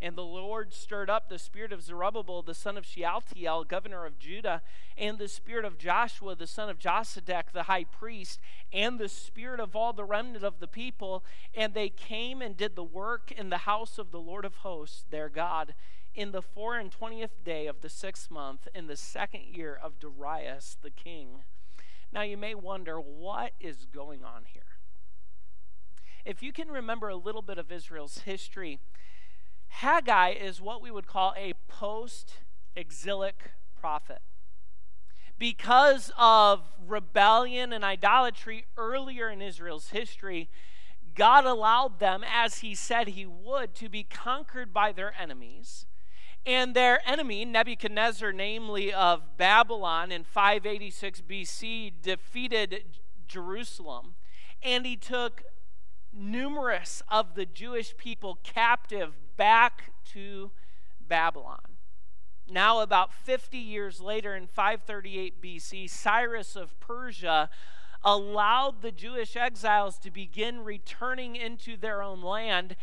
And 0.01 0.15
the 0.15 0.23
Lord 0.23 0.73
stirred 0.73 1.09
up 1.09 1.27
the 1.27 1.37
spirit 1.37 1.73
of 1.73 1.83
Zerubbabel, 1.83 2.41
the 2.41 2.53
son 2.53 2.77
of 2.77 2.85
Shealtiel, 2.85 3.65
governor 3.65 4.05
of 4.05 4.17
Judah, 4.17 4.61
and 4.97 5.17
the 5.17 5.27
spirit 5.27 5.65
of 5.65 5.77
Joshua, 5.77 6.35
the 6.35 6.47
son 6.47 6.69
of 6.69 6.79
Josedech, 6.79 7.51
the 7.51 7.63
high 7.63 7.83
priest, 7.83 8.39
and 8.71 8.97
the 8.97 9.09
spirit 9.09 9.59
of 9.59 9.75
all 9.75 9.91
the 9.91 10.05
remnant 10.05 10.45
of 10.45 10.59
the 10.59 10.67
people. 10.67 11.23
And 11.53 11.73
they 11.73 11.89
came 11.89 12.41
and 12.41 12.55
did 12.55 12.75
the 12.75 12.83
work 12.83 13.31
in 13.31 13.49
the 13.49 13.59
house 13.59 13.97
of 13.97 14.11
the 14.11 14.21
Lord 14.21 14.45
of 14.45 14.57
hosts, 14.57 15.03
their 15.09 15.27
God 15.27 15.75
in 16.15 16.31
the 16.31 16.41
four 16.41 16.77
and 16.77 16.91
twentieth 16.91 17.43
day 17.43 17.67
of 17.67 17.81
the 17.81 17.89
sixth 17.89 18.31
month, 18.31 18.67
in 18.73 18.87
the 18.87 18.97
second 18.97 19.43
year 19.43 19.77
of 19.81 19.99
Darius 19.99 20.75
the 20.81 20.89
king. 20.89 21.43
Now 22.11 22.23
you 22.23 22.35
may 22.35 22.55
wonder 22.55 22.99
what 22.99 23.51
is 23.59 23.85
going 23.85 24.23
on 24.23 24.45
here. 24.45 24.63
If 26.25 26.41
you 26.41 26.51
can 26.51 26.69
remember 26.69 27.09
a 27.09 27.15
little 27.15 27.43
bit 27.43 27.57
of 27.57 27.71
Israel's 27.71 28.19
history, 28.19 28.79
Haggai 29.69 30.31
is 30.31 30.61
what 30.61 30.81
we 30.81 30.91
would 30.91 31.07
call 31.07 31.33
a 31.37 31.53
post 31.67 32.39
exilic 32.75 33.51
prophet. 33.79 34.19
Because 35.37 36.11
of 36.17 36.61
rebellion 36.85 37.71
and 37.71 37.83
idolatry 37.83 38.65
earlier 38.77 39.29
in 39.29 39.41
Israel's 39.41 39.89
history, 39.89 40.49
God 41.15 41.45
allowed 41.45 41.99
them, 41.99 42.23
as 42.29 42.59
He 42.59 42.75
said 42.75 43.09
He 43.09 43.25
would, 43.25 43.73
to 43.75 43.87
be 43.89 44.03
conquered 44.03 44.73
by 44.73 44.91
their 44.91 45.13
enemies 45.19 45.85
and 46.45 46.73
their 46.73 46.99
enemy, 47.07 47.45
Nebuchadnezzar, 47.45 48.31
namely 48.31 48.93
of 48.93 49.37
Babylon, 49.37 50.11
in 50.11 50.23
586 50.23 51.21
BC, 51.21 51.93
defeated 52.01 52.83
Jerusalem. 53.27 54.15
And 54.61 54.85
he 54.85 54.95
took 54.95 55.43
numerous 56.11 57.03
of 57.09 57.35
the 57.35 57.45
Jewish 57.45 57.95
people 57.97 58.39
captive 58.43 59.13
back 59.39 59.93
to 60.03 60.51
Babylon. 60.99 61.77
Now, 62.51 62.81
about 62.81 63.13
50 63.13 63.57
years 63.57 64.01
later, 64.01 64.35
in 64.35 64.47
538 64.47 65.41
BC, 65.41 65.89
Cyrus 65.89 66.57
of 66.57 66.77
Persia 66.81 67.49
allowed 68.03 68.81
the 68.81 68.91
Jewish 68.91 69.37
exiles 69.37 69.97
to 69.99 70.11
begin 70.11 70.65
returning 70.65 71.37
into 71.37 71.77
their 71.77 72.03
own 72.03 72.21
land. 72.21 72.75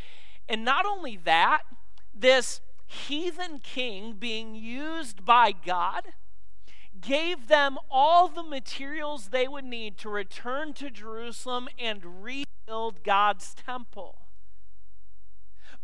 And 0.49 0.65
not 0.65 0.87
only 0.87 1.19
that, 1.25 1.63
this 2.15 2.63
heathen 2.87 3.59
king 3.59 4.15
being 4.15 4.55
used 4.55 5.27
by 5.27 5.53
God 5.53 6.05
gave 6.99 7.49
them 7.49 7.77
all 7.91 8.29
the 8.29 8.43
materials 8.43 9.29
they 9.29 9.47
would 9.47 9.65
need 9.67 9.99
to 9.99 10.09
return 10.09 10.73
to 10.73 10.89
Jerusalem 10.89 11.69
and 11.79 12.25
rebuild 12.25 13.05
God's 13.05 13.53
temple. 13.55 14.26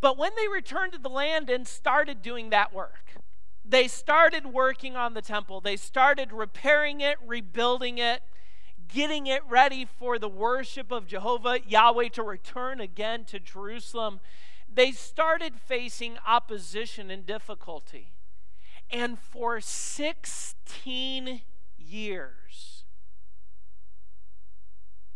But 0.03 0.19
when 0.19 0.33
they 0.37 0.49
returned 0.49 0.93
to 0.93 0.99
the 0.99 1.09
land 1.09 1.49
and 1.49 1.67
started 1.67 2.21
doing 2.21 2.51
that 2.51 2.75
work, 2.75 3.15
they 3.65 3.89
started 3.89 4.45
working 4.45 4.97
on 4.97 5.15
the 5.15 5.23
temple. 5.23 5.63
They 5.63 5.77
started 5.77 6.31
repairing 6.31 7.01
it, 7.01 7.17
rebuilding 7.27 7.97
it, 7.97 8.21
getting 8.87 9.27
it 9.27 9.41
ready 9.49 9.87
for 9.87 10.19
the 10.19 10.29
worship 10.29 10.93
of 10.93 11.07
Jehovah, 11.07 11.61
Yahweh, 11.67 12.11
to 12.11 12.23
return 12.23 12.79
again 12.81 13.25
to 13.27 13.41
Jerusalem 13.41 14.21
they 14.75 14.93
started 14.93 15.55
facing 15.57 16.19
opposition 16.27 17.11
and 17.11 17.27
difficulty. 17.27 18.13
And 18.91 19.19
for 19.19 19.61
16 19.61 21.43
years, 21.79 22.85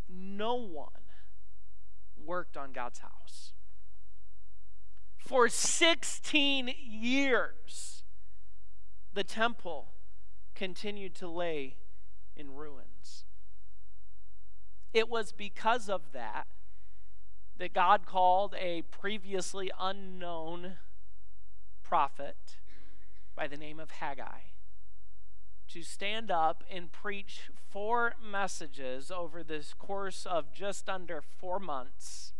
no 0.09 0.55
one 0.55 0.88
worked 2.23 2.57
on 2.57 2.73
God's 2.73 3.00
house. 3.00 3.52
For 5.26 5.49
16 5.49 6.73
years, 6.80 8.04
the 9.12 9.25
temple 9.25 9.88
continued 10.54 11.16
to 11.16 11.26
lay 11.26 11.78
in 12.37 12.54
ruins. 12.54 13.25
It 14.95 15.09
was 15.09 15.33
because 15.33 15.88
of 15.88 16.12
that 16.12 16.47
that 17.59 17.75
God 17.75 18.06
called 18.06 18.54
a 18.56 18.83
previously 18.83 19.73
unknown 19.80 20.75
prophet 21.83 22.59
by 23.35 23.49
the 23.49 23.56
name 23.56 23.80
of 23.80 23.90
Haggai 23.90 24.52
to 25.71 25.83
stand 25.83 26.30
up 26.30 26.62
and 26.71 26.92
preach 26.92 27.50
four 27.68 28.14
messages 28.25 29.11
over 29.11 29.42
this 29.42 29.75
course 29.75 30.25
of 30.25 30.52
just 30.52 30.88
under 30.88 31.21
four 31.21 31.59
months 31.59 32.33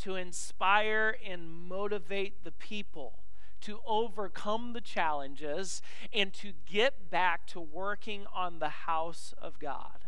to 0.00 0.16
inspire 0.16 1.16
and 1.26 1.48
motivate 1.50 2.44
the 2.44 2.52
people 2.52 3.24
to 3.64 3.80
overcome 3.86 4.74
the 4.74 4.80
challenges 4.80 5.80
and 6.12 6.34
to 6.34 6.52
get 6.66 7.10
back 7.10 7.46
to 7.46 7.58
working 7.58 8.26
on 8.34 8.58
the 8.58 8.68
house 8.68 9.32
of 9.40 9.58
God. 9.58 10.04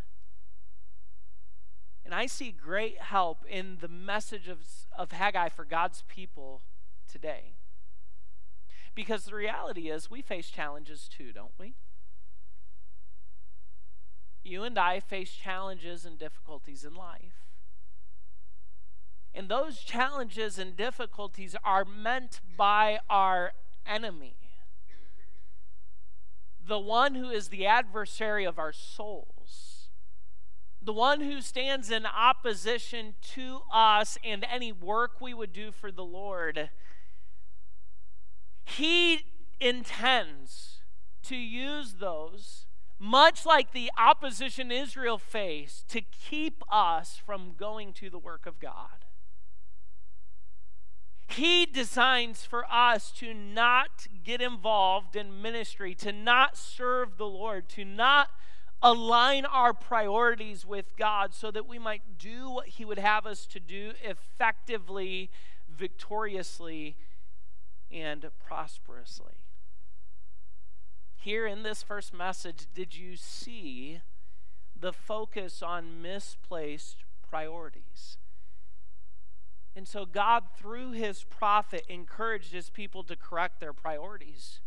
And 2.04 2.14
I 2.14 2.26
see 2.26 2.52
great 2.52 3.00
help 3.00 3.44
in 3.48 3.78
the 3.80 3.88
message 3.88 4.46
of, 4.46 4.58
of 4.96 5.10
Haggai 5.10 5.48
for 5.48 5.64
God's 5.64 6.04
people 6.06 6.62
today. 7.10 7.54
Because 8.94 9.24
the 9.24 9.34
reality 9.34 9.88
is, 9.88 10.10
we 10.10 10.20
face 10.20 10.48
challenges 10.50 11.08
too, 11.08 11.32
don't 11.32 11.52
we? 11.58 11.74
You 14.44 14.62
and 14.62 14.78
I 14.78 15.00
face 15.00 15.32
challenges 15.32 16.04
and 16.04 16.18
difficulties 16.18 16.84
in 16.84 16.94
life. 16.94 17.46
And 19.36 19.50
those 19.50 19.80
challenges 19.80 20.58
and 20.58 20.74
difficulties 20.74 21.54
are 21.62 21.84
meant 21.84 22.40
by 22.56 23.00
our 23.10 23.52
enemy, 23.86 24.34
the 26.66 26.78
one 26.78 27.14
who 27.14 27.28
is 27.28 27.48
the 27.48 27.66
adversary 27.66 28.46
of 28.46 28.58
our 28.58 28.72
souls, 28.72 29.90
the 30.80 30.94
one 30.94 31.20
who 31.20 31.42
stands 31.42 31.90
in 31.90 32.06
opposition 32.06 33.14
to 33.34 33.60
us 33.70 34.16
and 34.24 34.44
any 34.50 34.72
work 34.72 35.20
we 35.20 35.34
would 35.34 35.52
do 35.52 35.70
for 35.70 35.92
the 35.92 36.04
Lord. 36.04 36.70
He 38.64 39.26
intends 39.60 40.78
to 41.24 41.36
use 41.36 41.96
those 42.00 42.64
much 42.98 43.44
like 43.44 43.72
the 43.72 43.90
opposition 43.98 44.72
Israel 44.72 45.18
faced, 45.18 45.88
to 45.88 46.00
keep 46.00 46.62
us 46.70 47.20
from 47.24 47.52
going 47.58 47.92
to 47.92 48.08
the 48.08 48.18
work 48.18 48.46
of 48.46 48.58
God. 48.58 49.05
He 51.26 51.66
designs 51.66 52.44
for 52.44 52.64
us 52.70 53.10
to 53.18 53.34
not 53.34 54.06
get 54.24 54.40
involved 54.40 55.16
in 55.16 55.42
ministry, 55.42 55.94
to 55.96 56.12
not 56.12 56.56
serve 56.56 57.18
the 57.18 57.26
Lord, 57.26 57.68
to 57.70 57.84
not 57.84 58.28
align 58.82 59.44
our 59.44 59.72
priorities 59.72 60.64
with 60.64 60.96
God 60.96 61.34
so 61.34 61.50
that 61.50 61.66
we 61.66 61.78
might 61.78 62.18
do 62.18 62.50
what 62.50 62.68
He 62.68 62.84
would 62.84 62.98
have 62.98 63.26
us 63.26 63.46
to 63.46 63.60
do 63.60 63.92
effectively, 64.02 65.30
victoriously, 65.68 66.96
and 67.90 68.26
prosperously 68.46 69.36
here 71.26 71.44
in 71.44 71.64
this 71.64 71.82
first 71.82 72.14
message, 72.14 72.68
did 72.72 72.96
you 72.96 73.16
see 73.16 74.00
the 74.78 74.92
focus 74.92 75.60
on 75.60 76.00
misplaced 76.00 76.98
priorities? 77.28 78.16
And 79.76 79.86
so, 79.86 80.06
God, 80.06 80.44
through 80.56 80.92
his 80.92 81.24
prophet, 81.24 81.84
encouraged 81.86 82.52
his 82.52 82.70
people 82.70 83.04
to 83.04 83.14
correct 83.14 83.60
their 83.60 83.74
priorities. 83.74 84.60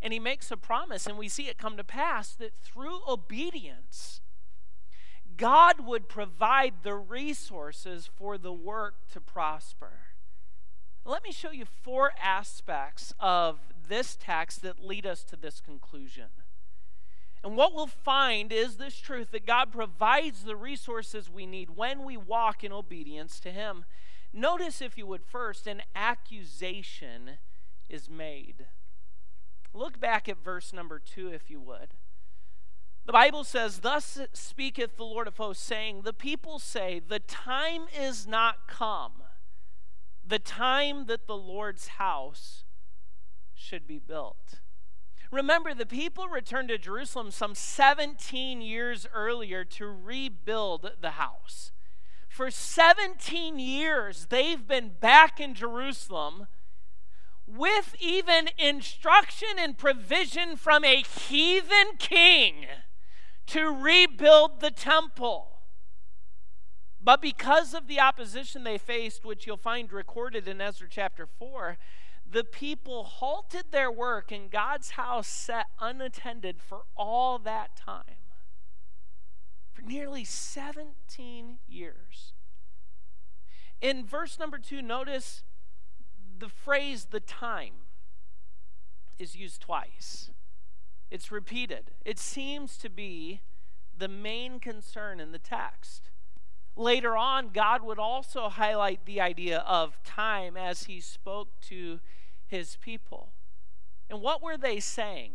And 0.00 0.12
he 0.12 0.18
makes 0.18 0.50
a 0.50 0.56
promise, 0.56 1.06
and 1.06 1.18
we 1.18 1.28
see 1.28 1.48
it 1.48 1.58
come 1.58 1.76
to 1.76 1.84
pass 1.84 2.34
that 2.36 2.54
through 2.62 3.00
obedience, 3.06 4.22
God 5.36 5.86
would 5.86 6.08
provide 6.08 6.82
the 6.82 6.94
resources 6.94 8.08
for 8.16 8.38
the 8.38 8.52
work 8.52 8.94
to 9.12 9.20
prosper. 9.20 9.92
Let 11.04 11.22
me 11.22 11.32
show 11.32 11.50
you 11.50 11.64
four 11.64 12.12
aspects 12.22 13.12
of 13.20 13.58
this 13.88 14.16
text 14.18 14.62
that 14.62 14.84
lead 14.84 15.06
us 15.06 15.24
to 15.24 15.36
this 15.36 15.60
conclusion. 15.60 16.28
And 17.44 17.56
what 17.56 17.74
we'll 17.74 17.86
find 17.86 18.52
is 18.52 18.76
this 18.76 18.98
truth 18.98 19.30
that 19.30 19.46
God 19.46 19.72
provides 19.72 20.42
the 20.42 20.56
resources 20.56 21.30
we 21.30 21.46
need 21.46 21.70
when 21.76 22.04
we 22.04 22.16
walk 22.16 22.64
in 22.64 22.72
obedience 22.72 23.38
to 23.40 23.50
Him. 23.50 23.84
Notice, 24.32 24.80
if 24.80 24.98
you 24.98 25.06
would, 25.06 25.24
first, 25.24 25.66
an 25.66 25.82
accusation 25.94 27.38
is 27.88 28.08
made. 28.08 28.66
Look 29.72 30.00
back 30.00 30.28
at 30.28 30.42
verse 30.42 30.72
number 30.72 30.98
two, 30.98 31.28
if 31.28 31.50
you 31.50 31.60
would. 31.60 31.94
The 33.06 33.12
Bible 33.12 33.42
says, 33.44 33.78
Thus 33.78 34.18
speaketh 34.34 34.96
the 34.96 35.04
Lord 35.04 35.26
of 35.26 35.38
hosts, 35.38 35.64
saying, 35.64 36.02
The 36.02 36.12
people 36.12 36.58
say, 36.58 37.00
The 37.00 37.20
time 37.20 37.86
is 37.98 38.26
not 38.26 38.66
come, 38.66 39.22
the 40.26 40.38
time 40.38 41.06
that 41.06 41.26
the 41.26 41.36
Lord's 41.36 41.88
house 41.88 42.64
should 43.54 43.86
be 43.86 43.98
built. 43.98 44.60
Remember, 45.30 45.74
the 45.74 45.86
people 45.86 46.28
returned 46.28 46.68
to 46.68 46.78
Jerusalem 46.78 47.30
some 47.30 47.54
17 47.54 48.60
years 48.60 49.06
earlier 49.12 49.64
to 49.64 49.86
rebuild 49.86 50.92
the 51.00 51.12
house. 51.12 51.72
For 52.28 52.50
17 52.50 53.58
years, 53.58 54.26
they've 54.26 54.66
been 54.66 54.92
back 55.00 55.40
in 55.40 55.54
Jerusalem 55.54 56.46
with 57.46 57.96
even 57.98 58.50
instruction 58.58 59.48
and 59.58 59.76
provision 59.76 60.56
from 60.56 60.84
a 60.84 61.02
heathen 61.02 61.96
king 61.98 62.66
to 63.46 63.70
rebuild 63.70 64.60
the 64.60 64.70
temple. 64.70 65.48
But 67.00 67.22
because 67.22 67.72
of 67.72 67.86
the 67.86 68.00
opposition 68.00 68.64
they 68.64 68.76
faced, 68.76 69.24
which 69.24 69.46
you'll 69.46 69.56
find 69.56 69.90
recorded 69.92 70.46
in 70.46 70.60
Ezra 70.60 70.88
chapter 70.90 71.26
4, 71.26 71.78
the 72.30 72.44
people 72.44 73.04
halted 73.04 73.66
their 73.70 73.90
work 73.90 74.30
and 74.30 74.50
God's 74.50 74.90
house 74.90 75.28
sat 75.28 75.66
unattended 75.80 76.60
for 76.60 76.82
all 76.96 77.38
that 77.38 77.74
time. 77.76 78.27
For 79.78 79.86
nearly 79.88 80.24
17 80.24 81.58
years. 81.68 82.32
In 83.80 84.04
verse 84.04 84.38
number 84.38 84.58
two, 84.58 84.82
notice 84.82 85.44
the 86.36 86.48
phrase 86.48 87.06
the 87.10 87.20
time 87.20 87.74
is 89.20 89.36
used 89.36 89.60
twice. 89.60 90.30
It's 91.12 91.30
repeated. 91.30 91.92
It 92.04 92.18
seems 92.18 92.76
to 92.78 92.88
be 92.88 93.40
the 93.96 94.08
main 94.08 94.58
concern 94.58 95.20
in 95.20 95.30
the 95.30 95.38
text. 95.38 96.10
Later 96.74 97.16
on, 97.16 97.50
God 97.50 97.82
would 97.82 98.00
also 98.00 98.48
highlight 98.48 99.04
the 99.04 99.20
idea 99.20 99.58
of 99.58 100.02
time 100.02 100.56
as 100.56 100.84
he 100.84 101.00
spoke 101.00 101.60
to 101.68 102.00
his 102.48 102.76
people. 102.80 103.28
And 104.10 104.20
what 104.22 104.42
were 104.42 104.56
they 104.56 104.80
saying? 104.80 105.32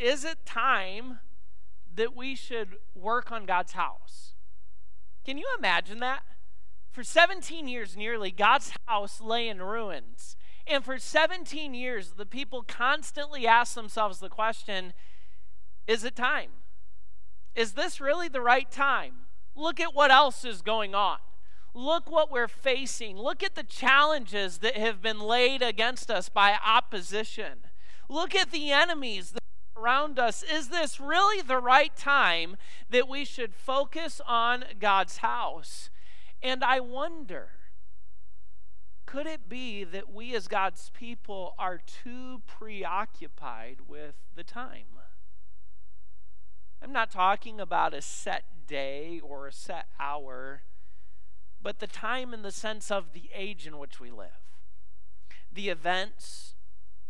Is 0.00 0.24
it 0.24 0.44
time 0.44 1.20
that 1.96 2.14
we 2.14 2.34
should 2.34 2.76
work 2.94 3.32
on 3.32 3.46
God's 3.46 3.72
house? 3.72 4.34
Can 5.24 5.38
you 5.38 5.46
imagine 5.58 5.98
that? 6.00 6.22
For 6.92 7.02
17 7.02 7.68
years 7.68 7.96
nearly, 7.96 8.30
God's 8.30 8.72
house 8.86 9.20
lay 9.20 9.48
in 9.48 9.60
ruins. 9.60 10.36
And 10.66 10.84
for 10.84 10.98
17 10.98 11.74
years, 11.74 12.12
the 12.16 12.26
people 12.26 12.62
constantly 12.62 13.46
asked 13.46 13.74
themselves 13.74 14.20
the 14.20 14.28
question 14.28 14.92
Is 15.86 16.04
it 16.04 16.16
time? 16.16 16.50
Is 17.54 17.72
this 17.72 18.00
really 18.00 18.28
the 18.28 18.40
right 18.40 18.70
time? 18.70 19.26
Look 19.54 19.80
at 19.80 19.94
what 19.94 20.10
else 20.10 20.44
is 20.44 20.62
going 20.62 20.94
on. 20.94 21.18
Look 21.74 22.10
what 22.10 22.30
we're 22.30 22.48
facing. 22.48 23.18
Look 23.18 23.42
at 23.42 23.54
the 23.54 23.62
challenges 23.62 24.58
that 24.58 24.76
have 24.76 25.02
been 25.02 25.20
laid 25.20 25.62
against 25.62 26.10
us 26.10 26.28
by 26.28 26.56
opposition. 26.64 27.58
Look 28.08 28.34
at 28.34 28.50
the 28.50 28.72
enemies 28.72 29.34
around 29.76 30.18
us. 30.18 30.42
Is 30.42 30.68
this 30.68 31.00
really 31.00 31.42
the 31.42 31.58
right 31.58 31.94
time 31.96 32.56
that 32.90 33.08
we 33.08 33.24
should 33.24 33.54
focus 33.54 34.20
on 34.26 34.64
God's 34.78 35.18
house? 35.18 35.90
And 36.42 36.62
I 36.64 36.80
wonder 36.80 37.50
could 39.06 39.26
it 39.26 39.48
be 39.48 39.84
that 39.84 40.12
we 40.12 40.34
as 40.34 40.48
God's 40.48 40.90
people 40.92 41.54
are 41.60 41.78
too 41.78 42.42
preoccupied 42.46 43.78
with 43.86 44.16
the 44.34 44.42
time? 44.42 44.98
I'm 46.82 46.92
not 46.92 47.12
talking 47.12 47.60
about 47.60 47.94
a 47.94 48.02
set 48.02 48.66
day 48.66 49.20
or 49.22 49.46
a 49.46 49.52
set 49.52 49.86
hour 50.00 50.62
but 51.66 51.80
the 51.80 51.86
time 51.88 52.32
in 52.32 52.42
the 52.42 52.52
sense 52.52 52.92
of 52.92 53.12
the 53.12 53.28
age 53.34 53.66
in 53.66 53.76
which 53.76 53.98
we 53.98 54.08
live. 54.08 54.54
The 55.52 55.68
events, 55.68 56.54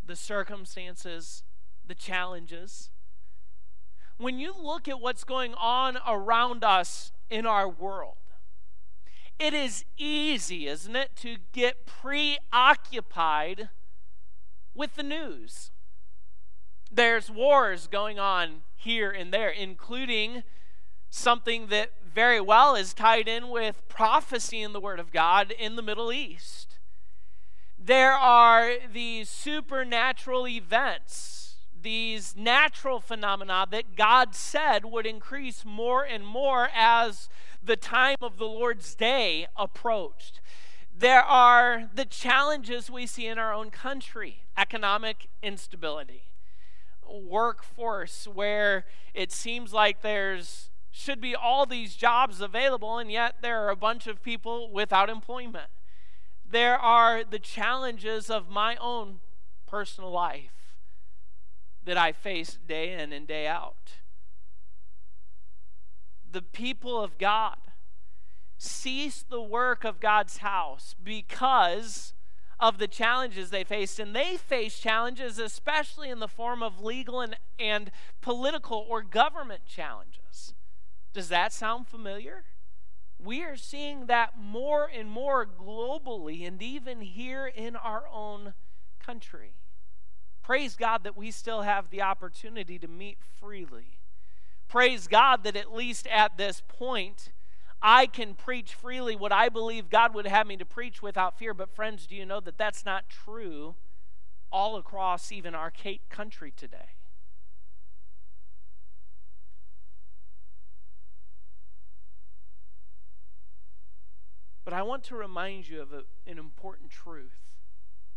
the 0.02 0.16
circumstances, 0.16 1.42
the 1.86 1.94
challenges. 1.94 2.90
When 4.18 4.38
you 4.38 4.54
look 4.58 4.88
at 4.88 5.00
what's 5.00 5.24
going 5.24 5.54
on 5.54 5.98
around 6.06 6.64
us 6.64 7.12
in 7.28 7.46
our 7.46 7.68
world, 7.68 8.16
it 9.38 9.52
is 9.52 9.84
easy, 9.98 10.66
isn't 10.66 10.96
it, 10.96 11.14
to 11.16 11.36
get 11.52 11.86
preoccupied 11.86 13.68
with 14.74 14.94
the 14.94 15.02
news. 15.02 15.70
There's 16.90 17.30
wars 17.30 17.86
going 17.86 18.18
on 18.18 18.62
here 18.74 19.10
and 19.10 19.32
there, 19.32 19.50
including 19.50 20.42
something 21.10 21.66
that 21.66 21.92
very 22.14 22.40
well 22.40 22.74
is 22.74 22.94
tied 22.94 23.28
in 23.28 23.48
with 23.48 23.86
prophecy 23.88 24.62
in 24.62 24.72
the 24.72 24.80
Word 24.80 24.98
of 24.98 25.12
God 25.12 25.50
in 25.50 25.76
the 25.76 25.82
Middle 25.82 26.12
East. 26.12 26.78
There 27.78 28.14
are 28.14 28.72
these 28.90 29.28
supernatural 29.28 30.48
events, 30.48 31.35
these 31.86 32.34
natural 32.36 32.98
phenomena 32.98 33.64
that 33.70 33.94
God 33.94 34.34
said 34.34 34.84
would 34.84 35.06
increase 35.06 35.64
more 35.64 36.02
and 36.02 36.26
more 36.26 36.68
as 36.74 37.28
the 37.62 37.76
time 37.76 38.16
of 38.20 38.38
the 38.38 38.44
Lord's 38.44 38.96
day 38.96 39.46
approached. 39.56 40.40
There 40.98 41.22
are 41.22 41.88
the 41.94 42.04
challenges 42.04 42.90
we 42.90 43.06
see 43.06 43.28
in 43.28 43.38
our 43.38 43.54
own 43.54 43.70
country 43.70 44.40
economic 44.58 45.28
instability, 45.44 46.24
workforce 47.08 48.26
where 48.26 48.84
it 49.14 49.30
seems 49.30 49.72
like 49.72 50.02
there's 50.02 50.70
should 50.90 51.20
be 51.20 51.36
all 51.36 51.66
these 51.66 51.94
jobs 51.94 52.40
available, 52.40 52.98
and 52.98 53.12
yet 53.12 53.36
there 53.42 53.62
are 53.62 53.70
a 53.70 53.76
bunch 53.76 54.08
of 54.08 54.24
people 54.24 54.72
without 54.72 55.08
employment. 55.08 55.70
There 56.50 56.78
are 56.78 57.22
the 57.22 57.38
challenges 57.38 58.28
of 58.28 58.48
my 58.48 58.74
own 58.76 59.20
personal 59.68 60.10
life 60.10 60.55
that 61.86 61.96
I 61.96 62.12
face 62.12 62.58
day 62.68 62.92
in 62.92 63.12
and 63.12 63.26
day 63.26 63.46
out. 63.46 63.92
The 66.30 66.42
people 66.42 67.02
of 67.02 67.16
God 67.16 67.56
cease 68.58 69.22
the 69.22 69.40
work 69.40 69.84
of 69.84 70.00
God's 70.00 70.38
house 70.38 70.94
because 71.02 72.12
of 72.58 72.78
the 72.78 72.88
challenges 72.88 73.50
they 73.50 73.64
faced. 73.64 73.98
And 73.98 74.14
they 74.14 74.36
faced 74.36 74.82
challenges, 74.82 75.38
especially 75.38 76.10
in 76.10 76.18
the 76.18 76.28
form 76.28 76.62
of 76.62 76.82
legal 76.82 77.20
and, 77.20 77.36
and 77.58 77.90
political 78.20 78.84
or 78.88 79.02
government 79.02 79.66
challenges. 79.66 80.54
Does 81.12 81.28
that 81.28 81.52
sound 81.52 81.86
familiar? 81.86 82.44
We 83.18 83.42
are 83.44 83.56
seeing 83.56 84.06
that 84.06 84.34
more 84.38 84.90
and 84.92 85.08
more 85.08 85.46
globally 85.46 86.46
and 86.46 86.60
even 86.60 87.00
here 87.00 87.46
in 87.46 87.76
our 87.76 88.04
own 88.12 88.54
country. 88.98 89.54
Praise 90.46 90.76
God 90.76 91.02
that 91.02 91.16
we 91.16 91.32
still 91.32 91.62
have 91.62 91.90
the 91.90 92.02
opportunity 92.02 92.78
to 92.78 92.86
meet 92.86 93.18
freely. 93.40 93.98
Praise 94.68 95.08
God 95.08 95.42
that 95.42 95.56
at 95.56 95.74
least 95.74 96.06
at 96.06 96.38
this 96.38 96.62
point, 96.68 97.32
I 97.82 98.06
can 98.06 98.34
preach 98.34 98.72
freely 98.72 99.16
what 99.16 99.32
I 99.32 99.48
believe 99.48 99.90
God 99.90 100.14
would 100.14 100.28
have 100.28 100.46
me 100.46 100.56
to 100.56 100.64
preach 100.64 101.02
without 101.02 101.36
fear. 101.36 101.52
But, 101.52 101.74
friends, 101.74 102.06
do 102.06 102.14
you 102.14 102.24
know 102.24 102.38
that 102.38 102.58
that's 102.58 102.84
not 102.84 103.08
true 103.08 103.74
all 104.52 104.76
across 104.76 105.32
even 105.32 105.52
our 105.52 105.72
country 106.10 106.52
today? 106.56 106.94
But 114.64 114.74
I 114.74 114.82
want 114.82 115.02
to 115.06 115.16
remind 115.16 115.68
you 115.68 115.82
of 115.82 115.92
a, 115.92 116.04
an 116.24 116.38
important 116.38 116.90
truth 116.90 117.40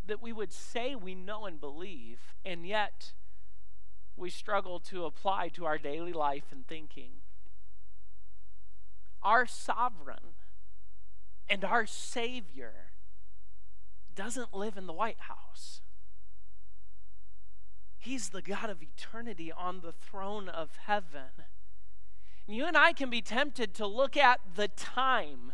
that 0.09 0.21
we 0.21 0.33
would 0.33 0.51
say 0.51 0.95
we 0.95 1.15
know 1.15 1.45
and 1.45 1.59
believe, 1.59 2.19
and 2.43 2.65
yet 2.65 3.13
we 4.15 4.29
struggle 4.29 4.79
to 4.79 5.05
apply 5.05 5.49
to 5.49 5.65
our 5.65 5.77
daily 5.77 6.13
life 6.13 6.45
and 6.51 6.67
thinking. 6.67 7.11
Our 9.23 9.45
sovereign 9.45 10.35
and 11.49 11.63
our 11.63 11.85
Savior 11.85 12.91
doesn't 14.15 14.53
live 14.53 14.77
in 14.77 14.85
the 14.85 14.93
White 14.93 15.21
House. 15.21 15.81
He's 17.97 18.29
the 18.29 18.41
God 18.41 18.69
of 18.69 18.81
eternity 18.81 19.51
on 19.51 19.81
the 19.81 19.91
throne 19.91 20.49
of 20.49 20.69
heaven. 20.85 21.45
You 22.47 22.65
and 22.65 22.75
I 22.75 22.93
can 22.93 23.09
be 23.09 23.21
tempted 23.21 23.73
to 23.75 23.85
look 23.85 24.17
at 24.17 24.39
the 24.55 24.67
time 24.69 25.53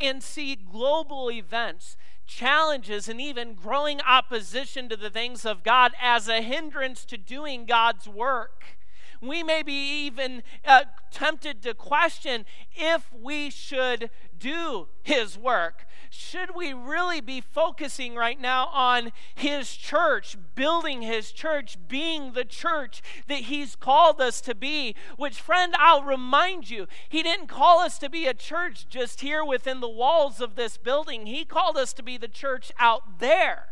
and 0.00 0.22
see 0.22 0.56
global 0.56 1.30
events, 1.30 1.96
challenges, 2.26 3.08
and 3.08 3.20
even 3.20 3.54
growing 3.54 4.00
opposition 4.00 4.88
to 4.88 4.96
the 4.96 5.10
things 5.10 5.44
of 5.44 5.62
God 5.62 5.92
as 6.00 6.28
a 6.28 6.42
hindrance 6.42 7.04
to 7.06 7.16
doing 7.16 7.66
God's 7.66 8.08
work. 8.08 8.77
We 9.20 9.42
may 9.42 9.62
be 9.62 10.06
even 10.06 10.42
uh, 10.64 10.84
tempted 11.10 11.62
to 11.62 11.74
question 11.74 12.44
if 12.74 13.12
we 13.12 13.50
should 13.50 14.10
do 14.38 14.88
His 15.02 15.36
work. 15.36 15.86
Should 16.10 16.54
we 16.54 16.72
really 16.72 17.20
be 17.20 17.40
focusing 17.40 18.14
right 18.14 18.40
now 18.40 18.66
on 18.68 19.12
His 19.34 19.74
church, 19.74 20.36
building 20.54 21.02
His 21.02 21.32
church, 21.32 21.76
being 21.88 22.32
the 22.32 22.44
church 22.44 23.02
that 23.26 23.40
He's 23.40 23.76
called 23.76 24.20
us 24.20 24.40
to 24.42 24.54
be? 24.54 24.94
Which, 25.16 25.40
friend, 25.40 25.74
I'll 25.78 26.04
remind 26.04 26.70
you, 26.70 26.86
He 27.08 27.22
didn't 27.22 27.48
call 27.48 27.80
us 27.80 27.98
to 27.98 28.08
be 28.08 28.26
a 28.26 28.34
church 28.34 28.88
just 28.88 29.20
here 29.20 29.44
within 29.44 29.80
the 29.80 29.88
walls 29.88 30.40
of 30.40 30.54
this 30.54 30.76
building, 30.76 31.26
He 31.26 31.44
called 31.44 31.76
us 31.76 31.92
to 31.94 32.02
be 32.02 32.16
the 32.16 32.28
church 32.28 32.72
out 32.78 33.18
there 33.18 33.66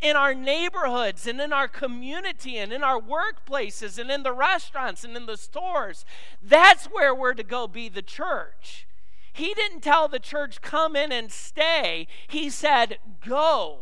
in 0.00 0.16
our 0.16 0.34
neighborhoods 0.34 1.26
and 1.26 1.40
in 1.40 1.52
our 1.52 1.68
community 1.68 2.56
and 2.56 2.72
in 2.72 2.82
our 2.82 3.00
workplaces 3.00 3.98
and 3.98 4.10
in 4.10 4.22
the 4.22 4.32
restaurants 4.32 5.04
and 5.04 5.16
in 5.16 5.26
the 5.26 5.36
stores. 5.36 6.04
That's 6.42 6.86
where 6.86 7.14
we're 7.14 7.34
to 7.34 7.42
go 7.42 7.68
be 7.68 7.88
the 7.88 8.02
church. 8.02 8.86
He 9.32 9.54
didn't 9.54 9.80
tell 9.80 10.08
the 10.08 10.18
church, 10.18 10.60
come 10.60 10.96
in 10.96 11.12
and 11.12 11.30
stay. 11.30 12.06
He 12.28 12.50
said, 12.50 12.98
go. 13.26 13.80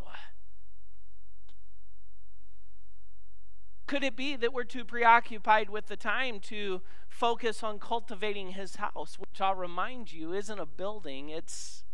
Could 3.87 4.04
it 4.04 4.16
be 4.16 4.37
that 4.37 4.52
we're 4.52 4.64
too 4.64 4.85
preoccupied 4.85 5.70
with 5.70 5.87
the 5.87 5.96
time 5.96 6.40
to 6.40 6.83
focus 7.09 7.62
on 7.62 7.78
cultivating 7.78 8.50
his 8.50 8.76
house, 8.76 9.18
which 9.18 9.40
I'll 9.40 9.54
remind 9.54 10.12
you 10.12 10.35
isn't 10.35 10.59
a 10.59 10.66
building, 10.66 11.31
it's 11.31 11.85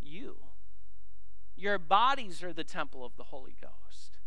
you. 0.00 0.36
Your 1.64 1.78
bodies 1.78 2.42
are 2.42 2.52
the 2.52 2.62
temple 2.62 3.06
of 3.06 3.16
the 3.16 3.22
Holy 3.22 3.56
Ghost. 3.58 4.18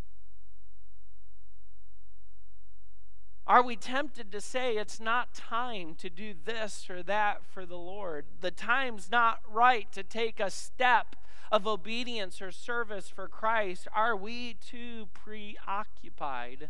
Are 3.45 3.61
we 3.61 3.75
tempted 3.75 4.31
to 4.31 4.41
say 4.41 4.75
it's 4.75 4.99
not 4.99 5.35
time 5.35 5.93
to 5.99 6.09
do 6.09 6.33
this 6.33 6.89
or 6.89 7.03
that 7.03 7.45
for 7.45 7.63
the 7.63 7.77
Lord? 7.77 8.25
The 8.41 8.49
time's 8.49 9.11
not 9.11 9.41
right 9.47 9.91
to 9.91 10.01
take 10.01 10.39
a 10.39 10.49
step 10.49 11.15
of 11.51 11.67
obedience 11.67 12.41
or 12.41 12.51
service 12.51 13.07
for 13.07 13.27
Christ. 13.27 13.87
Are 13.93 14.15
we 14.15 14.55
too 14.55 15.07
preoccupied 15.13 16.69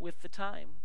with 0.00 0.22
the 0.22 0.28
time? 0.28 0.79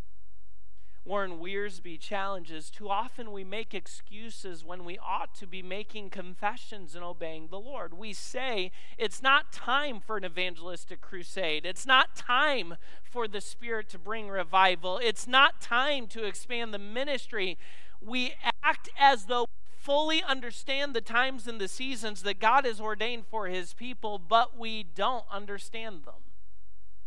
Warren 1.06 1.38
Wiersbe 1.38 2.00
challenges 2.00 2.68
too 2.68 2.90
often 2.90 3.30
we 3.30 3.44
make 3.44 3.74
excuses 3.74 4.64
when 4.64 4.84
we 4.84 4.98
ought 4.98 5.36
to 5.36 5.46
be 5.46 5.62
making 5.62 6.10
confessions 6.10 6.96
and 6.96 7.04
obeying 7.04 7.46
the 7.48 7.60
Lord. 7.60 7.94
We 7.94 8.12
say 8.12 8.72
it's 8.98 9.22
not 9.22 9.52
time 9.52 10.00
for 10.00 10.16
an 10.16 10.24
evangelistic 10.24 11.00
crusade, 11.00 11.64
it's 11.64 11.86
not 11.86 12.16
time 12.16 12.74
for 13.04 13.28
the 13.28 13.40
Spirit 13.40 13.88
to 13.90 14.00
bring 14.00 14.28
revival, 14.28 14.98
it's 14.98 15.28
not 15.28 15.60
time 15.60 16.08
to 16.08 16.24
expand 16.24 16.74
the 16.74 16.78
ministry. 16.78 17.56
We 18.00 18.34
act 18.64 18.88
as 18.98 19.26
though 19.26 19.46
fully 19.78 20.24
understand 20.24 20.92
the 20.92 21.00
times 21.00 21.46
and 21.46 21.60
the 21.60 21.68
seasons 21.68 22.24
that 22.24 22.40
God 22.40 22.64
has 22.64 22.80
ordained 22.80 23.26
for 23.30 23.46
his 23.46 23.74
people, 23.74 24.18
but 24.18 24.58
we 24.58 24.82
don't 24.82 25.24
understand 25.30 26.04
them. 26.04 26.14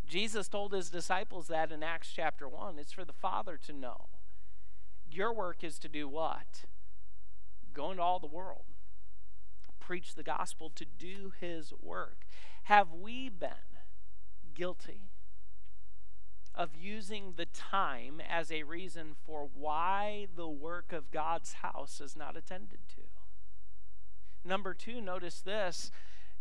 Jesus 0.10 0.48
told 0.48 0.74
his 0.74 0.90
disciples 0.90 1.48
that 1.48 1.72
in 1.72 1.84
Acts 1.84 2.12
chapter 2.14 2.50
1. 2.50 2.80
It's 2.80 2.92
for 2.92 3.06
the 3.06 3.14
Father 3.14 3.58
to 3.58 3.72
know. 3.72 4.08
Your 5.10 5.32
work 5.32 5.64
is 5.64 5.78
to 5.80 5.88
do 5.88 6.08
what? 6.08 6.66
Go 7.74 7.92
into 7.92 8.02
all 8.02 8.20
the 8.20 8.26
world, 8.26 8.66
preach 9.80 10.16
the 10.16 10.24
gospel, 10.24 10.72
to 10.76 10.86
do 10.86 11.32
his 11.40 11.72
work. 11.80 12.26
Have 12.64 12.92
we 12.92 13.30
been 13.30 13.78
guilty 14.56 15.12
of 16.56 16.76
using 16.76 17.34
the 17.38 17.46
time 17.46 18.20
as 18.28 18.52
a 18.52 18.64
reason 18.64 19.16
for 19.24 19.48
why 19.54 20.26
the 20.36 20.50
work 20.50 20.92
of 20.92 21.12
God's 21.12 21.54
house 21.54 22.02
is 22.02 22.16
not 22.16 22.36
attended 22.36 22.80
to? 22.96 23.02
Number 24.44 24.74
two, 24.74 25.02
notice 25.02 25.40
this 25.40 25.92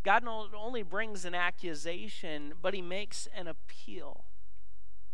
God 0.09 0.25
not 0.25 0.55
only 0.57 0.83
brings 0.83 1.27
an 1.27 1.35
accusation, 1.35 2.55
but 2.63 2.73
he 2.73 2.81
makes 2.81 3.29
an 3.37 3.47
appeal. 3.47 4.25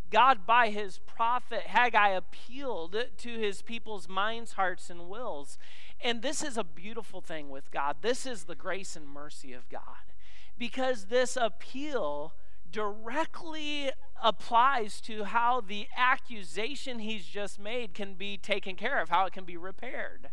God, 0.09 0.47
by 0.47 0.71
his 0.71 1.01
prophet 1.05 1.63
Haggai, 1.67 2.11
appealed 2.11 2.95
to 3.19 3.29
his 3.37 3.61
people's 3.61 4.09
minds, 4.09 4.53
hearts, 4.53 4.91
and 4.91 5.09
wills. 5.09 5.59
And 6.01 6.23
this 6.23 6.45
is 6.45 6.57
a 6.57 6.63
beautiful 6.63 7.21
thing 7.21 7.51
with 7.51 7.73
God. 7.73 7.97
This 8.03 8.25
is 8.25 8.45
the 8.45 8.55
grace 8.55 8.95
and 8.95 9.09
mercy 9.09 9.53
of 9.53 9.69
God. 9.69 10.15
Because 10.57 11.07
this 11.07 11.37
appeal 11.37 12.33
directly 12.71 13.91
applies 14.23 15.01
to 15.01 15.25
how 15.25 15.61
the 15.61 15.89
accusation 15.97 17.01
he's 17.01 17.27
just 17.27 17.59
made 17.59 17.95
can 17.95 18.15
be 18.15 18.39
taken 18.39 18.77
care 18.77 19.03
of, 19.03 19.09
how 19.09 19.27
it 19.27 19.33
can 19.33 19.45
be 19.45 19.57
repaired. 19.57 20.31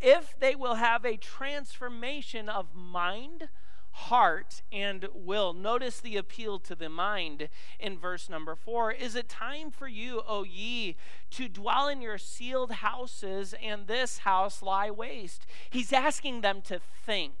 If 0.00 0.34
they 0.36 0.56
will 0.56 0.74
have 0.74 1.04
a 1.04 1.16
transformation 1.16 2.48
of 2.48 2.74
mind, 2.74 3.50
heart 3.92 4.62
and 4.72 5.08
will. 5.12 5.52
Notice 5.52 6.00
the 6.00 6.16
appeal 6.16 6.58
to 6.60 6.74
the 6.74 6.88
mind 6.88 7.48
in 7.78 7.98
verse 7.98 8.28
number 8.28 8.54
four. 8.54 8.92
Is 8.92 9.14
it 9.14 9.28
time 9.28 9.70
for 9.70 9.88
you, 9.88 10.22
O 10.26 10.44
ye, 10.44 10.96
to 11.30 11.48
dwell 11.48 11.88
in 11.88 12.00
your 12.00 12.18
sealed 12.18 12.72
houses 12.72 13.54
and 13.62 13.86
this 13.86 14.18
house 14.18 14.62
lie 14.62 14.90
waste? 14.90 15.46
He's 15.70 15.92
asking 15.92 16.40
them 16.40 16.62
to 16.62 16.80
think. 17.04 17.34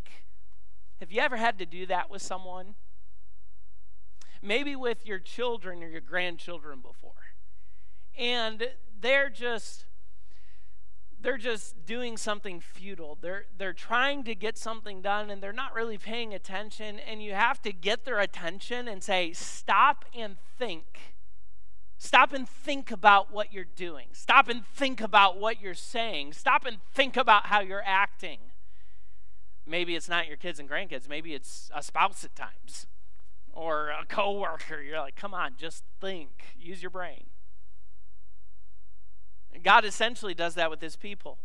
Have 1.00 1.10
you 1.10 1.20
ever 1.20 1.36
had 1.36 1.58
to 1.58 1.66
do 1.66 1.86
that 1.86 2.10
with 2.10 2.22
someone? 2.22 2.74
Maybe 4.42 4.74
with 4.76 5.06
your 5.06 5.18
children 5.18 5.82
or 5.82 5.88
your 5.88 6.00
grandchildren 6.00 6.80
before. 6.80 7.12
And 8.16 8.70
they're 9.00 9.30
just 9.30 9.86
they're 11.22 11.38
just 11.38 11.84
doing 11.84 12.16
something 12.16 12.60
futile. 12.60 13.18
They're 13.20 13.44
they're 13.58 13.72
trying 13.72 14.24
to 14.24 14.34
get 14.34 14.56
something 14.56 15.02
done 15.02 15.30
and 15.30 15.42
they're 15.42 15.52
not 15.52 15.74
really 15.74 15.98
paying 15.98 16.32
attention 16.32 16.98
and 16.98 17.22
you 17.22 17.34
have 17.34 17.60
to 17.62 17.72
get 17.72 18.04
their 18.04 18.18
attention 18.18 18.88
and 18.88 19.02
say 19.02 19.32
stop 19.32 20.04
and 20.16 20.36
think. 20.58 21.14
Stop 21.98 22.32
and 22.32 22.48
think 22.48 22.90
about 22.90 23.30
what 23.30 23.52
you're 23.52 23.64
doing. 23.76 24.06
Stop 24.12 24.48
and 24.48 24.64
think 24.66 25.02
about 25.02 25.38
what 25.38 25.60
you're 25.60 25.74
saying. 25.74 26.32
Stop 26.32 26.64
and 26.64 26.78
think 26.94 27.16
about 27.16 27.46
how 27.46 27.60
you're 27.60 27.84
acting. 27.84 28.38
Maybe 29.66 29.94
it's 29.94 30.08
not 30.08 30.26
your 30.26 30.38
kids 30.38 30.58
and 30.58 30.68
grandkids, 30.68 31.08
maybe 31.08 31.34
it's 31.34 31.70
a 31.74 31.82
spouse 31.82 32.24
at 32.24 32.34
times 32.34 32.86
or 33.52 33.90
a 33.90 34.06
coworker. 34.06 34.80
You're 34.80 35.00
like, 35.00 35.16
"Come 35.16 35.34
on, 35.34 35.56
just 35.58 35.84
think. 36.00 36.54
Use 36.58 36.82
your 36.82 36.90
brain." 36.90 37.26
God 39.62 39.84
essentially 39.84 40.34
does 40.34 40.54
that 40.54 40.70
with 40.70 40.80
his 40.80 40.96
people. 40.96 41.38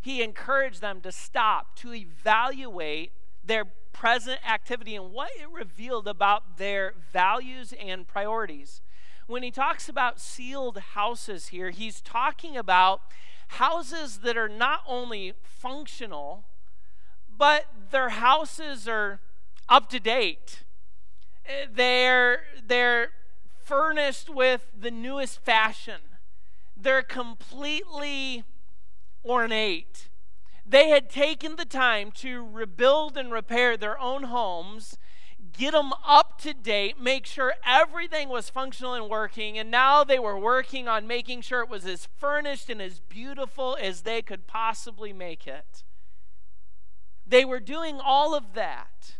He 0.00 0.22
encouraged 0.22 0.80
them 0.80 1.00
to 1.00 1.10
stop, 1.10 1.76
to 1.76 1.92
evaluate 1.92 3.12
their 3.44 3.64
present 3.92 4.38
activity 4.48 4.94
and 4.94 5.12
what 5.12 5.30
it 5.40 5.50
revealed 5.50 6.06
about 6.06 6.58
their 6.58 6.94
values 7.12 7.72
and 7.80 8.06
priorities. 8.06 8.82
When 9.26 9.42
he 9.42 9.50
talks 9.50 9.88
about 9.88 10.20
sealed 10.20 10.78
houses 10.94 11.48
here, 11.48 11.70
he's 11.70 12.00
talking 12.00 12.56
about 12.56 13.00
houses 13.48 14.18
that 14.18 14.36
are 14.36 14.48
not 14.48 14.80
only 14.86 15.32
functional, 15.42 16.44
but 17.36 17.66
their 17.90 18.10
houses 18.10 18.86
are 18.86 19.20
up 19.68 19.88
to 19.90 19.98
date. 19.98 20.62
Eh, 21.46 21.66
they're, 21.72 22.42
they're 22.64 23.08
furnished 23.62 24.28
with 24.28 24.66
the 24.78 24.90
newest 24.90 25.44
fashion 25.44 26.00
they're 26.76 27.02
completely 27.02 28.44
ornate. 29.24 30.08
They 30.64 30.88
had 30.88 31.08
taken 31.08 31.56
the 31.56 31.64
time 31.64 32.10
to 32.16 32.44
rebuild 32.44 33.16
and 33.16 33.32
repair 33.32 33.76
their 33.76 33.98
own 34.00 34.24
homes, 34.24 34.98
get 35.52 35.72
them 35.72 35.92
up 36.04 36.40
to 36.42 36.52
date, 36.52 37.00
make 37.00 37.24
sure 37.24 37.54
everything 37.64 38.28
was 38.28 38.50
functional 38.50 38.94
and 38.94 39.08
working, 39.08 39.58
and 39.58 39.70
now 39.70 40.02
they 40.02 40.18
were 40.18 40.38
working 40.38 40.88
on 40.88 41.06
making 41.06 41.42
sure 41.42 41.60
it 41.60 41.68
was 41.68 41.86
as 41.86 42.08
furnished 42.18 42.68
and 42.68 42.82
as 42.82 43.00
beautiful 43.00 43.76
as 43.80 44.02
they 44.02 44.22
could 44.22 44.46
possibly 44.46 45.12
make 45.12 45.46
it. 45.46 45.84
They 47.26 47.44
were 47.44 47.60
doing 47.60 48.00
all 48.02 48.34
of 48.34 48.54
that 48.54 49.16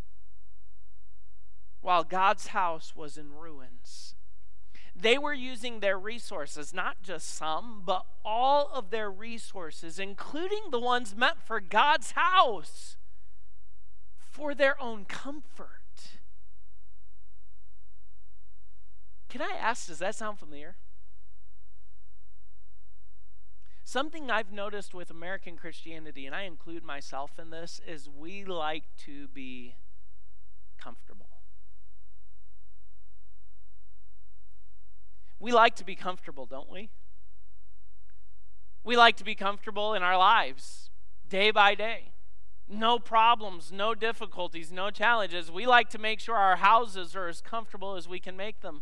while 1.81 2.03
God's 2.03 2.47
house 2.47 2.93
was 2.95 3.17
in 3.17 3.33
ruins. 3.33 4.15
They 4.99 5.19
were 5.19 5.33
using 5.33 5.79
their 5.79 5.99
resources, 5.99 6.73
not 6.73 7.03
just 7.03 7.29
some, 7.35 7.83
but 7.85 8.05
all 8.25 8.69
of 8.73 8.89
their 8.89 9.11
resources, 9.11 9.99
including 9.99 10.71
the 10.71 10.79
ones 10.79 11.15
meant 11.15 11.37
for 11.45 11.59
God's 11.59 12.11
house, 12.11 12.97
for 14.17 14.55
their 14.55 14.81
own 14.81 15.05
comfort. 15.05 15.69
Can 19.29 19.41
I 19.41 19.55
ask, 19.59 19.87
does 19.87 19.99
that 19.99 20.15
sound 20.15 20.39
familiar? 20.39 20.77
Something 23.83 24.31
I've 24.31 24.51
noticed 24.51 24.95
with 24.95 25.11
American 25.11 25.57
Christianity, 25.57 26.25
and 26.25 26.35
I 26.35 26.41
include 26.43 26.83
myself 26.83 27.37
in 27.37 27.51
this, 27.51 27.79
is 27.87 28.09
we 28.09 28.43
like 28.43 28.83
to 29.05 29.27
be 29.27 29.75
comfortable. 30.79 31.36
We 35.39 35.51
like 35.51 35.75
to 35.75 35.85
be 35.85 35.95
comfortable, 35.95 36.45
don't 36.45 36.69
we? 36.69 36.89
We 38.83 38.95
like 38.95 39.17
to 39.17 39.23
be 39.23 39.35
comfortable 39.35 39.93
in 39.93 40.03
our 40.03 40.17
lives 40.17 40.89
day 41.29 41.51
by 41.51 41.75
day. 41.75 42.13
No 42.69 42.99
problems, 42.99 43.71
no 43.71 43.93
difficulties, 43.95 44.71
no 44.71 44.89
challenges. 44.89 45.51
We 45.51 45.65
like 45.65 45.89
to 45.89 45.97
make 45.97 46.19
sure 46.19 46.35
our 46.35 46.57
houses 46.57 47.15
are 47.15 47.27
as 47.27 47.41
comfortable 47.41 47.95
as 47.95 48.07
we 48.07 48.19
can 48.19 48.35
make 48.35 48.61
them. 48.61 48.81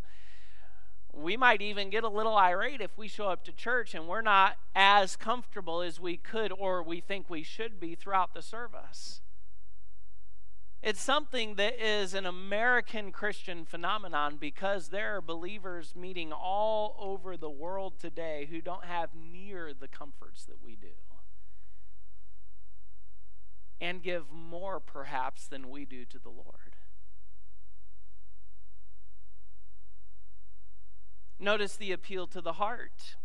We 1.13 1.37
might 1.37 1.61
even 1.61 1.89
get 1.89 2.03
a 2.03 2.09
little 2.09 2.35
irate 2.35 2.81
if 2.81 2.97
we 2.97 3.07
show 3.07 3.29
up 3.29 3.43
to 3.45 3.51
church 3.51 3.93
and 3.93 4.07
we're 4.07 4.21
not 4.21 4.57
as 4.75 5.15
comfortable 5.15 5.81
as 5.81 5.99
we 5.99 6.17
could 6.17 6.51
or 6.51 6.83
we 6.83 6.99
think 6.99 7.29
we 7.29 7.43
should 7.43 7.79
be 7.79 7.95
throughout 7.95 8.33
the 8.33 8.41
service. 8.41 9.21
It's 10.85 11.01
something 11.01 11.55
that 11.55 11.83
is 11.83 12.13
an 12.13 12.27
American 12.27 13.11
Christian 13.11 13.65
phenomenon 13.65 14.37
because 14.39 14.89
there 14.89 15.15
are 15.15 15.21
believers 15.21 15.95
meeting 15.95 16.31
all 16.31 16.95
over 16.99 17.35
the 17.35 17.49
world 17.49 17.93
today 17.99 18.47
who 18.51 18.61
don't 18.61 18.85
have 18.85 19.09
near 19.15 19.73
the 19.73 19.87
comforts 19.87 20.45
that 20.45 20.63
we 20.63 20.75
do. 20.75 20.93
And 23.81 24.03
give 24.03 24.31
more, 24.31 24.79
perhaps, 24.79 25.47
than 25.47 25.71
we 25.71 25.85
do 25.85 26.05
to 26.05 26.19
the 26.19 26.29
Lord. 26.29 26.75
Notice 31.39 31.75
the 31.75 31.93
appeal 31.93 32.27
to 32.27 32.41
the 32.41 32.53
heart. 32.53 33.15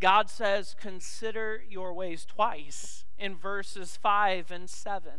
God 0.00 0.28
says, 0.28 0.74
Consider 0.76 1.62
your 1.68 1.94
ways 1.94 2.24
twice 2.24 3.04
in 3.16 3.36
verses 3.36 3.96
5 3.96 4.50
and 4.50 4.68
7. 4.68 5.12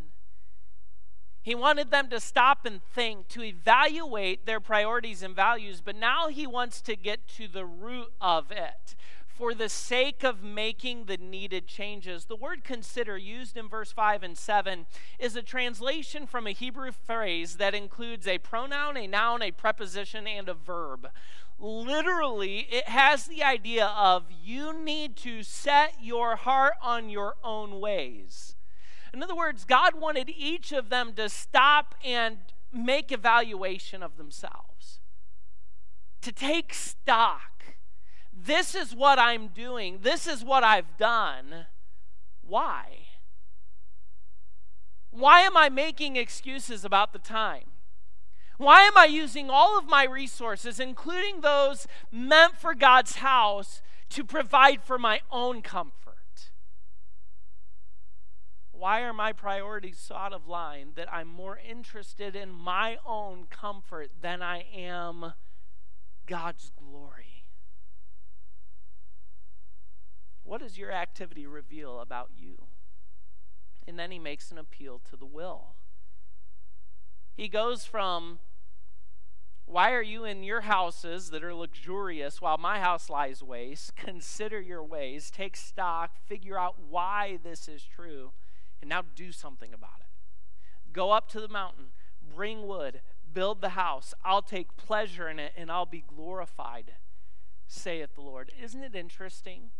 He 1.41 1.55
wanted 1.55 1.89
them 1.89 2.09
to 2.09 2.19
stop 2.19 2.65
and 2.65 2.81
think, 2.83 3.27
to 3.29 3.43
evaluate 3.43 4.45
their 4.45 4.59
priorities 4.59 5.23
and 5.23 5.35
values, 5.35 5.81
but 5.83 5.95
now 5.95 6.27
he 6.27 6.45
wants 6.45 6.81
to 6.81 6.95
get 6.95 7.27
to 7.29 7.47
the 7.47 7.65
root 7.65 8.11
of 8.19 8.51
it 8.51 8.95
for 9.39 9.53
the 9.53 9.69
sake 9.69 10.21
of 10.25 10.43
making 10.43 11.05
the 11.05 11.15
needed 11.15 11.65
changes. 11.65 12.25
The 12.25 12.35
word 12.35 12.65
consider, 12.65 13.17
used 13.17 13.55
in 13.55 13.69
verse 13.69 13.89
5 13.89 14.21
and 14.21 14.37
7, 14.37 14.85
is 15.17 15.37
a 15.37 15.41
translation 15.41 16.27
from 16.27 16.45
a 16.45 16.51
Hebrew 16.51 16.91
phrase 16.91 17.55
that 17.55 17.73
includes 17.73 18.27
a 18.27 18.39
pronoun, 18.39 18.97
a 18.97 19.07
noun, 19.07 19.41
a 19.41 19.51
preposition, 19.51 20.27
and 20.27 20.49
a 20.49 20.53
verb. 20.53 21.07
Literally, 21.57 22.67
it 22.69 22.89
has 22.89 23.27
the 23.27 23.41
idea 23.41 23.85
of 23.85 24.25
you 24.29 24.77
need 24.77 25.15
to 25.17 25.41
set 25.43 25.93
your 26.01 26.35
heart 26.35 26.73
on 26.81 27.09
your 27.09 27.35
own 27.41 27.79
ways. 27.79 28.57
In 29.13 29.23
other 29.23 29.35
words, 29.35 29.65
God 29.65 29.99
wanted 29.99 30.29
each 30.29 30.71
of 30.71 30.89
them 30.89 31.13
to 31.13 31.29
stop 31.29 31.95
and 32.03 32.37
make 32.71 33.11
evaluation 33.11 34.03
of 34.03 34.17
themselves, 34.17 34.99
to 36.21 36.31
take 36.31 36.73
stock. 36.73 37.63
This 38.31 38.75
is 38.75 38.95
what 38.95 39.19
I'm 39.19 39.47
doing, 39.47 39.99
this 40.01 40.27
is 40.27 40.43
what 40.43 40.63
I've 40.63 40.97
done. 40.97 41.65
Why? 42.41 43.05
Why 45.11 45.41
am 45.41 45.57
I 45.57 45.69
making 45.69 46.15
excuses 46.15 46.85
about 46.85 47.13
the 47.13 47.19
time? 47.19 47.65
Why 48.57 48.81
am 48.81 48.97
I 48.97 49.05
using 49.05 49.49
all 49.49 49.77
of 49.77 49.85
my 49.85 50.03
resources, 50.03 50.79
including 50.79 51.41
those 51.41 51.87
meant 52.11 52.57
for 52.57 52.75
God's 52.75 53.15
house, 53.15 53.81
to 54.09 54.23
provide 54.23 54.83
for 54.83 54.97
my 54.97 55.21
own 55.31 55.61
comfort? 55.61 56.08
Why 58.79 59.01
are 59.01 59.11
my 59.11 59.33
priorities 59.33 59.97
so 59.99 60.15
out 60.15 60.31
of 60.31 60.47
line 60.47 60.91
that 60.95 61.13
I'm 61.13 61.27
more 61.27 61.59
interested 61.59 62.33
in 62.33 62.49
my 62.49 62.95
own 63.05 63.47
comfort 63.49 64.11
than 64.21 64.41
I 64.41 64.65
am 64.73 65.33
God's 66.25 66.71
glory? 66.77 67.43
What 70.43 70.61
does 70.61 70.77
your 70.77 70.93
activity 70.93 71.45
reveal 71.45 71.99
about 71.99 72.29
you? 72.37 72.67
And 73.85 73.99
then 73.99 74.11
he 74.11 74.19
makes 74.19 74.49
an 74.49 74.57
appeal 74.57 75.01
to 75.09 75.17
the 75.17 75.25
will. 75.25 75.75
He 77.35 77.49
goes 77.49 77.83
from, 77.83 78.39
Why 79.65 79.91
are 79.91 80.01
you 80.01 80.23
in 80.23 80.41
your 80.41 80.61
houses 80.61 81.31
that 81.31 81.43
are 81.43 81.53
luxurious 81.53 82.39
while 82.39 82.57
my 82.57 82.79
house 82.79 83.09
lies 83.09 83.43
waste? 83.43 83.97
Consider 83.97 84.61
your 84.61 84.85
ways, 84.85 85.29
take 85.29 85.57
stock, 85.57 86.11
figure 86.25 86.57
out 86.57 86.75
why 86.79 87.39
this 87.43 87.67
is 87.67 87.83
true 87.83 88.31
and 88.81 88.89
now 88.89 89.03
do 89.15 89.31
something 89.31 89.73
about 89.73 89.99
it. 89.99 90.07
Go 90.93 91.11
up 91.11 91.29
to 91.29 91.39
the 91.39 91.47
mountain, 91.47 91.85
bring 92.35 92.67
wood, 92.67 93.01
build 93.33 93.61
the 93.61 93.69
house. 93.69 94.13
I'll 94.23 94.41
take 94.41 94.77
pleasure 94.77 95.29
in 95.29 95.39
it 95.39 95.53
and 95.55 95.71
I'll 95.71 95.85
be 95.85 96.03
glorified, 96.07 96.93
saith 97.67 98.15
the 98.15 98.21
Lord. 98.21 98.51
Isn't 98.61 98.83
it 98.83 98.95
interesting? 98.95 99.71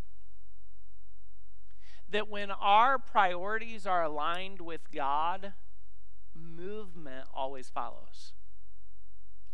That 2.09 2.29
when 2.29 2.51
our 2.51 2.97
priorities 2.97 3.85
are 3.85 4.03
aligned 4.03 4.61
with 4.61 4.91
God, 4.91 5.53
movement 6.33 7.27
always 7.33 7.69
follows. 7.69 8.33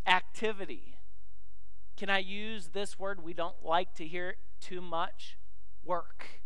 Activity. 0.08 0.98
Can 1.98 2.10
I 2.10 2.20
use 2.20 2.70
this 2.70 3.00
word 3.00 3.24
we 3.24 3.34
don't 3.34 3.64
like 3.64 3.94
to 3.96 4.08
hear 4.08 4.36
too 4.60 4.82
much? 4.82 5.38
Work. 5.84 6.42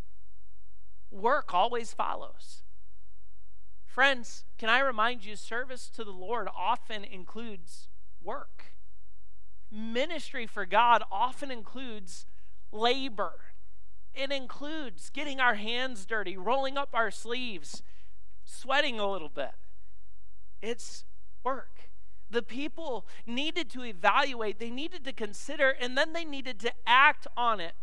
Work 1.11 1.53
always 1.53 1.93
follows. 1.93 2.63
Friends, 3.89 4.43
can 4.59 4.69
I 4.69 4.81
remind 4.81 5.25
you, 5.25 5.35
service 5.35 5.89
to 5.95 6.03
the 6.03 6.11
Lord 6.11 6.47
often 6.55 7.03
includes 7.03 7.87
work. 8.23 8.65
Ministry 9.71 10.45
for 10.45 10.67
God 10.67 11.01
often 11.11 11.49
includes 11.49 12.27
labor. 12.71 13.33
It 14.13 14.31
includes 14.31 15.09
getting 15.09 15.39
our 15.39 15.55
hands 15.55 16.05
dirty, 16.05 16.37
rolling 16.37 16.77
up 16.77 16.89
our 16.93 17.09
sleeves, 17.09 17.81
sweating 18.45 18.99
a 18.99 19.09
little 19.09 19.27
bit. 19.27 19.53
It's 20.61 21.03
work. 21.43 21.89
The 22.29 22.43
people 22.43 23.07
needed 23.25 23.71
to 23.71 23.83
evaluate, 23.83 24.59
they 24.59 24.69
needed 24.69 25.03
to 25.05 25.13
consider, 25.13 25.71
and 25.71 25.97
then 25.97 26.13
they 26.13 26.25
needed 26.25 26.59
to 26.59 26.71
act 26.85 27.25
on 27.35 27.59
it. 27.59 27.73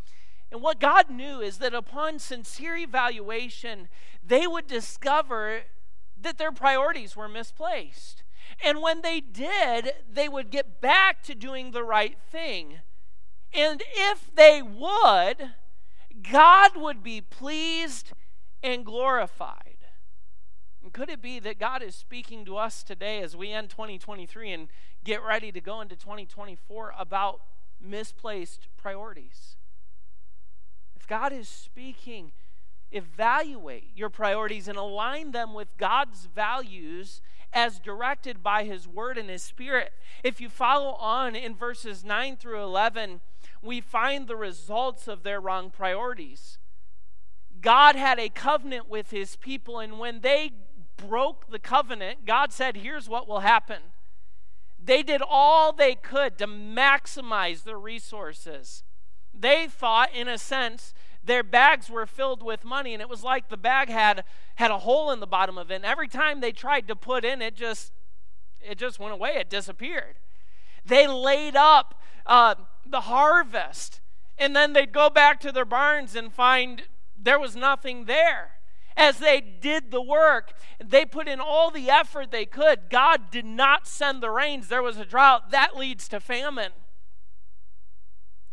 And 0.53 0.63
what 0.63 0.79
God 0.79 1.11
knew 1.11 1.41
is 1.41 1.59
that 1.59 1.75
upon 1.75 2.21
sincere 2.21 2.77
evaluation, 2.77 3.89
they 4.25 4.47
would 4.47 4.69
discover 4.69 5.63
that 6.21 6.39
their 6.39 6.53
priorities 6.53 7.17
were 7.17 7.29
misplaced. 7.29 8.23
And 8.65 8.81
when 8.81 9.03
they 9.03 9.21
did, 9.21 9.95
they 10.11 10.29
would 10.29 10.51
get 10.51 10.81
back 10.81 11.23
to 11.25 11.35
doing 11.35 11.71
the 11.71 11.85
right 11.85 12.17
thing. 12.31 12.81
And 13.53 13.83
if 13.95 14.35
they 14.35 14.63
would, 14.63 15.53
God 16.31 16.77
would 16.77 17.03
be 17.03 17.21
pleased 17.21 18.13
and 18.63 18.85
glorified. 18.85 19.77
And 20.83 20.93
could 20.93 21.11
it 21.11 21.21
be 21.21 21.39
that 21.41 21.59
God 21.59 21.83
is 21.83 21.95
speaking 21.95 22.45
to 22.45 22.57
us 22.57 22.83
today 22.83 23.21
as 23.21 23.37
we 23.37 23.51
end 23.51 23.71
2023 23.71 24.53
and 24.53 24.69
get 25.05 25.23
ready 25.23 25.51
to 25.53 25.61
go 25.61 25.81
into 25.81 25.97
2024 25.97 26.95
about 26.99 27.41
misplaced 27.81 28.69
priorities? 28.77 29.57
If 30.95 31.07
God 31.07 31.33
is 31.33 31.49
speaking, 31.49 32.33
evaluate 32.91 33.91
your 33.95 34.11
priorities 34.11 34.69
and 34.69 34.79
align 34.79 35.33
them 35.33 35.55
with 35.55 35.77
God's 35.77 36.27
values 36.27 37.21
as 37.53 37.79
directed 37.79 38.43
by 38.43 38.65
His 38.65 38.87
Word 38.87 39.19
and 39.19 39.31
His 39.31 39.43
Spirit. 39.43 39.93
If 40.23 40.41
you 40.41 40.49
follow 40.49 40.93
on 40.95 41.35
in 41.35 41.55
verses 41.55 42.05
9 42.05 42.37
through 42.37 42.63
11, 42.63 43.21
we 43.63 43.81
find 43.81 44.27
the 44.27 44.37
results 44.37 45.09
of 45.09 45.23
their 45.23 45.41
wrong 45.41 45.71
priorities. 45.71 46.59
God 47.61 47.97
had 47.97 48.19
a 48.19 48.29
covenant 48.29 48.89
with 48.89 49.11
His 49.11 49.37
people, 49.37 49.79
and 49.79 49.99
when 49.99 50.21
they 50.21 50.53
broke 50.97 51.51
the 51.51 51.59
covenant, 51.59 52.27
God 52.27 52.53
said, 52.53 52.77
Here's 52.77 53.09
what 53.09 53.27
will 53.27 53.41
happen. 53.41 53.83
They 54.83 55.03
did 55.03 55.23
all 55.27 55.73
they 55.73 55.95
could 55.95 56.39
to 56.39 56.47
maximize 56.47 57.65
their 57.65 57.79
resources. 57.79 58.85
They 59.39 59.67
thought, 59.67 60.15
in 60.15 60.29
a 60.29 60.39
sense, 60.39 60.95
their 61.27 61.43
bags 61.43 61.91
were 61.91 62.07
filled 62.07 62.43
with 62.43 62.65
money 62.65 62.93
and 62.93 63.03
it 63.03 63.09
was 63.09 63.23
like 63.23 63.49
the 63.49 63.57
bag 63.57 63.89
had 63.89 64.25
had 64.57 64.71
a 64.71 64.79
hole 64.79 65.11
in 65.11 65.21
the 65.21 65.27
bottom 65.27 65.59
of 65.59 65.71
it 65.71 65.77
and 65.77 65.85
every 65.85 66.09
time 66.09 66.41
they 66.41 66.53
tried 66.53 66.89
to 66.89 66.97
put 66.97 67.25
in 67.25 67.43
it 67.43 67.55
just 67.55 67.93
it 68.61 68.79
just 68.79 68.99
went 68.99 69.13
away. 69.13 69.35
It 69.37 69.49
disappeared. 69.49 70.17
They 70.85 71.07
laid 71.07 71.57
up 71.57 72.01
uh, 72.27 72.57
the 72.85 73.03
harvest 73.03 74.01
and 74.39 74.55
then 74.55 74.73
they'd 74.73 74.93
go 74.93 75.09
back 75.09 75.41
to 75.41 75.53
their 75.53 75.65
barns 75.65 76.15
and 76.15 76.33
find 76.33 76.85
there 77.21 77.39
was 77.39 77.57
nothing 77.57 78.05
there. 78.05 78.53
As 78.97 79.19
they 79.19 79.41
did 79.41 79.91
the 79.91 80.01
work 80.01 80.55
they 80.83 81.05
put 81.05 81.29
in 81.29 81.41
all 81.41 81.71
the 81.71 81.91
effort 81.91 82.31
they 82.31 82.47
could. 82.47 82.89
God 82.91 83.31
did 83.31 83.45
not 83.45 83.87
send 83.87 84.23
the 84.23 84.31
rains. 84.31 84.69
There 84.69 84.83
was 84.83 84.97
a 84.97 85.05
drought. 85.05 85.51
That 85.51 85.77
leads 85.77 86.09
to 86.09 86.21
famine 86.21 86.73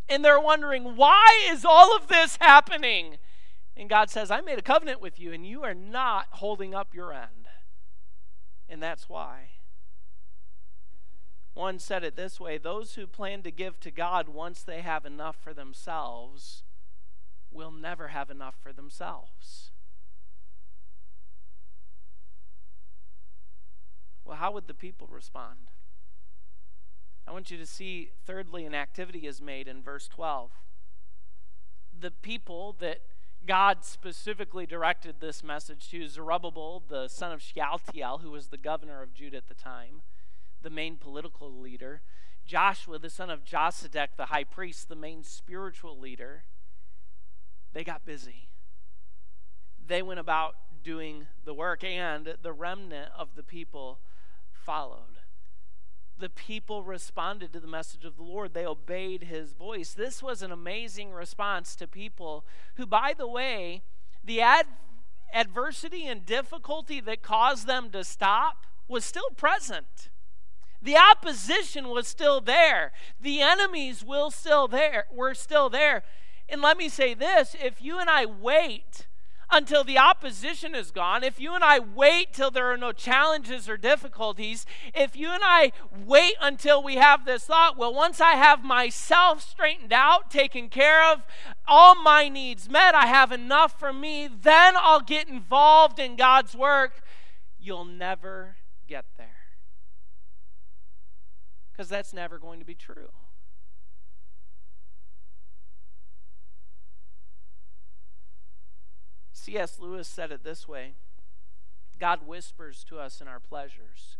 and 0.09 0.23
they're 0.23 0.39
wondering, 0.39 0.95
why 0.95 1.47
is 1.49 1.65
all 1.65 1.95
of 1.95 2.07
this 2.07 2.37
happening? 2.39 3.17
And 3.75 3.89
God 3.89 4.09
says, 4.09 4.29
I 4.29 4.41
made 4.41 4.59
a 4.59 4.63
covenant 4.63 5.01
with 5.01 5.19
you, 5.19 5.33
and 5.33 5.45
you 5.45 5.63
are 5.63 5.73
not 5.73 6.27
holding 6.31 6.75
up 6.75 6.93
your 6.93 7.11
end. 7.11 7.47
And 8.69 8.81
that's 8.81 9.09
why. 9.09 9.49
One 11.53 11.79
said 11.79 12.03
it 12.03 12.15
this 12.15 12.39
way 12.39 12.57
those 12.57 12.95
who 12.95 13.05
plan 13.05 13.43
to 13.43 13.51
give 13.51 13.79
to 13.81 13.91
God 13.91 14.27
once 14.27 14.63
they 14.63 14.81
have 14.81 15.05
enough 15.05 15.35
for 15.35 15.53
themselves 15.53 16.63
will 17.51 17.71
never 17.71 18.07
have 18.07 18.31
enough 18.31 18.55
for 18.61 18.73
themselves. 18.73 19.71
Well, 24.25 24.37
how 24.37 24.51
would 24.51 24.67
the 24.67 24.73
people 24.73 25.07
respond? 25.11 25.69
I 27.27 27.31
want 27.31 27.49
you 27.49 27.57
to 27.57 27.65
see, 27.65 28.11
thirdly, 28.25 28.65
an 28.65 28.75
activity 28.75 29.27
is 29.27 29.41
made 29.41 29.67
in 29.67 29.81
verse 29.81 30.07
12. 30.07 30.51
The 31.97 32.11
people 32.11 32.75
that 32.79 32.99
God 33.45 33.83
specifically 33.83 34.65
directed 34.65 35.15
this 35.19 35.43
message 35.43 35.89
to 35.91 36.07
Zerubbabel, 36.07 36.83
the 36.87 37.07
son 37.07 37.31
of 37.31 37.41
Shealtiel, 37.41 38.19
who 38.19 38.31
was 38.31 38.47
the 38.47 38.57
governor 38.57 39.01
of 39.01 39.13
Judah 39.13 39.37
at 39.37 39.47
the 39.47 39.53
time, 39.53 40.01
the 40.61 40.69
main 40.69 40.97
political 40.97 41.51
leader, 41.51 42.01
Joshua, 42.45 42.99
the 42.99 43.09
son 43.09 43.29
of 43.29 43.45
Josedech, 43.45 44.15
the 44.17 44.27
high 44.27 44.43
priest, 44.43 44.89
the 44.89 44.95
main 44.95 45.23
spiritual 45.23 45.97
leader, 45.97 46.43
they 47.73 47.83
got 47.83 48.05
busy. 48.05 48.49
They 49.85 50.01
went 50.01 50.19
about 50.19 50.55
doing 50.83 51.27
the 51.45 51.53
work, 51.53 51.83
and 51.83 52.35
the 52.41 52.53
remnant 52.53 53.11
of 53.17 53.35
the 53.35 53.43
people 53.43 53.99
followed 54.51 55.12
the 56.17 56.29
people 56.29 56.83
responded 56.83 57.51
to 57.53 57.59
the 57.59 57.67
message 57.67 58.05
of 58.05 58.17
the 58.17 58.23
Lord. 58.23 58.53
They 58.53 58.65
obeyed 58.65 59.23
his 59.23 59.53
voice. 59.53 59.93
This 59.93 60.21
was 60.21 60.41
an 60.41 60.51
amazing 60.51 61.11
response 61.11 61.75
to 61.77 61.87
people 61.87 62.45
who, 62.75 62.85
by 62.85 63.13
the 63.17 63.27
way, 63.27 63.83
the 64.23 64.41
ad- 64.41 64.67
adversity 65.33 66.05
and 66.05 66.25
difficulty 66.25 67.01
that 67.01 67.21
caused 67.21 67.67
them 67.67 67.89
to 67.91 68.03
stop 68.03 68.65
was 68.87 69.03
still 69.03 69.29
present. 69.35 70.09
The 70.81 70.97
opposition 70.97 71.89
was 71.89 72.07
still 72.07 72.41
there. 72.41 72.91
The 73.19 73.41
enemies 73.41 74.03
will 74.03 74.31
still 74.31 74.67
there, 74.67 75.05
were 75.11 75.33
still 75.33 75.69
there. 75.69 76.03
And 76.49 76.61
let 76.61 76.77
me 76.77 76.89
say 76.89 77.13
this, 77.13 77.55
if 77.61 77.81
you 77.81 77.99
and 77.99 78.09
I 78.09 78.25
wait 78.25 79.07
until 79.53 79.83
the 79.83 79.97
opposition 79.97 80.75
is 80.75 80.91
gone, 80.91 81.23
if 81.23 81.39
you 81.39 81.53
and 81.53 81.63
I 81.63 81.79
wait 81.79 82.33
till 82.33 82.51
there 82.51 82.71
are 82.71 82.77
no 82.77 82.91
challenges 82.91 83.69
or 83.69 83.77
difficulties, 83.77 84.65
if 84.93 85.15
you 85.15 85.29
and 85.29 85.43
I 85.43 85.71
wait 86.05 86.35
until 86.41 86.83
we 86.83 86.95
have 86.95 87.25
this 87.25 87.45
thought, 87.45 87.77
well, 87.77 87.93
once 87.93 88.19
I 88.19 88.31
have 88.31 88.63
myself 88.63 89.41
straightened 89.41 89.93
out, 89.93 90.29
taken 90.29 90.69
care 90.69 91.11
of, 91.11 91.23
all 91.67 91.95
my 91.95 92.29
needs 92.29 92.69
met, 92.69 92.95
I 92.95 93.07
have 93.07 93.31
enough 93.31 93.79
for 93.79 93.93
me, 93.93 94.27
then 94.27 94.75
I'll 94.77 95.01
get 95.01 95.29
involved 95.29 95.99
in 95.99 96.15
God's 96.15 96.55
work, 96.55 97.01
you'll 97.59 97.85
never 97.85 98.57
get 98.87 99.05
there. 99.17 99.29
Because 101.71 101.89
that's 101.89 102.13
never 102.13 102.37
going 102.37 102.59
to 102.59 102.65
be 102.65 102.75
true. 102.75 103.09
C.S. 109.33 109.79
Lewis 109.79 110.07
said 110.07 110.31
it 110.31 110.43
this 110.43 110.67
way 110.67 110.93
God 111.99 112.27
whispers 112.27 112.83
to 112.85 112.99
us 112.99 113.19
in 113.19 113.27
our 113.27 113.39
pleasures, 113.39 114.17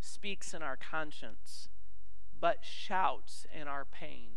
speaks 0.00 0.52
in 0.52 0.62
our 0.62 0.76
conscience, 0.76 1.68
but 2.38 2.58
shouts 2.62 3.46
in 3.54 3.68
our 3.68 3.84
pain. 3.84 4.32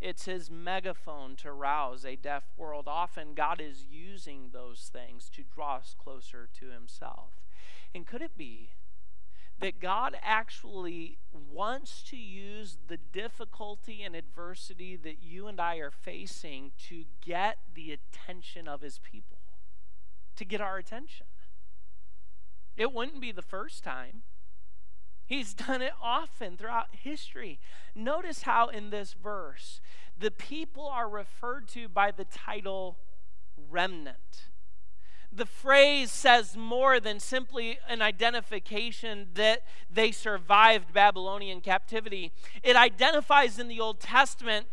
It's 0.00 0.26
his 0.26 0.48
megaphone 0.48 1.34
to 1.36 1.52
rouse 1.52 2.04
a 2.04 2.14
deaf 2.14 2.44
world. 2.56 2.86
Often, 2.86 3.34
God 3.34 3.60
is 3.60 3.84
using 3.90 4.50
those 4.52 4.90
things 4.92 5.28
to 5.30 5.42
draw 5.42 5.76
us 5.76 5.96
closer 5.98 6.48
to 6.60 6.66
himself. 6.70 7.42
And 7.92 8.06
could 8.06 8.22
it 8.22 8.38
be 8.38 8.70
that 9.60 9.80
God 9.80 10.16
actually 10.22 11.18
wants 11.32 12.02
to 12.04 12.16
use 12.16 12.78
the 12.86 12.96
difficulty 12.96 14.02
and 14.02 14.14
adversity 14.14 14.96
that 14.96 15.22
you 15.22 15.48
and 15.48 15.60
I 15.60 15.76
are 15.76 15.90
facing 15.90 16.72
to 16.88 17.04
get 17.24 17.58
the 17.74 17.92
attention 17.92 18.68
of 18.68 18.82
his 18.82 18.98
people, 18.98 19.38
to 20.36 20.44
get 20.44 20.60
our 20.60 20.78
attention. 20.78 21.26
It 22.76 22.92
wouldn't 22.92 23.20
be 23.20 23.32
the 23.32 23.42
first 23.42 23.82
time. 23.82 24.22
He's 25.26 25.52
done 25.52 25.82
it 25.82 25.92
often 26.00 26.56
throughout 26.56 26.86
history. 26.92 27.58
Notice 27.94 28.42
how 28.42 28.68
in 28.68 28.90
this 28.90 29.12
verse, 29.12 29.80
the 30.16 30.30
people 30.30 30.86
are 30.86 31.08
referred 31.08 31.68
to 31.68 31.88
by 31.88 32.12
the 32.12 32.24
title 32.24 32.96
remnant 33.68 34.46
the 35.32 35.46
phrase 35.46 36.10
says 36.10 36.56
more 36.56 37.00
than 37.00 37.20
simply 37.20 37.78
an 37.88 38.02
identification 38.02 39.28
that 39.34 39.62
they 39.90 40.10
survived 40.10 40.92
Babylonian 40.92 41.60
captivity. 41.60 42.32
It 42.62 42.76
identifies 42.76 43.58
in 43.58 43.68
the 43.68 43.80
Old 43.80 44.00
Testament 44.00 44.66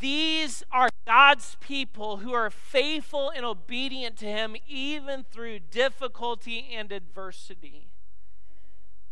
these 0.00 0.62
are 0.70 0.90
God's 1.06 1.56
people 1.60 2.18
who 2.18 2.32
are 2.32 2.50
faithful 2.50 3.30
and 3.34 3.44
obedient 3.44 4.16
to 4.18 4.26
Him 4.26 4.56
even 4.68 5.24
through 5.24 5.60
difficulty 5.70 6.68
and 6.74 6.92
adversity. 6.92 7.88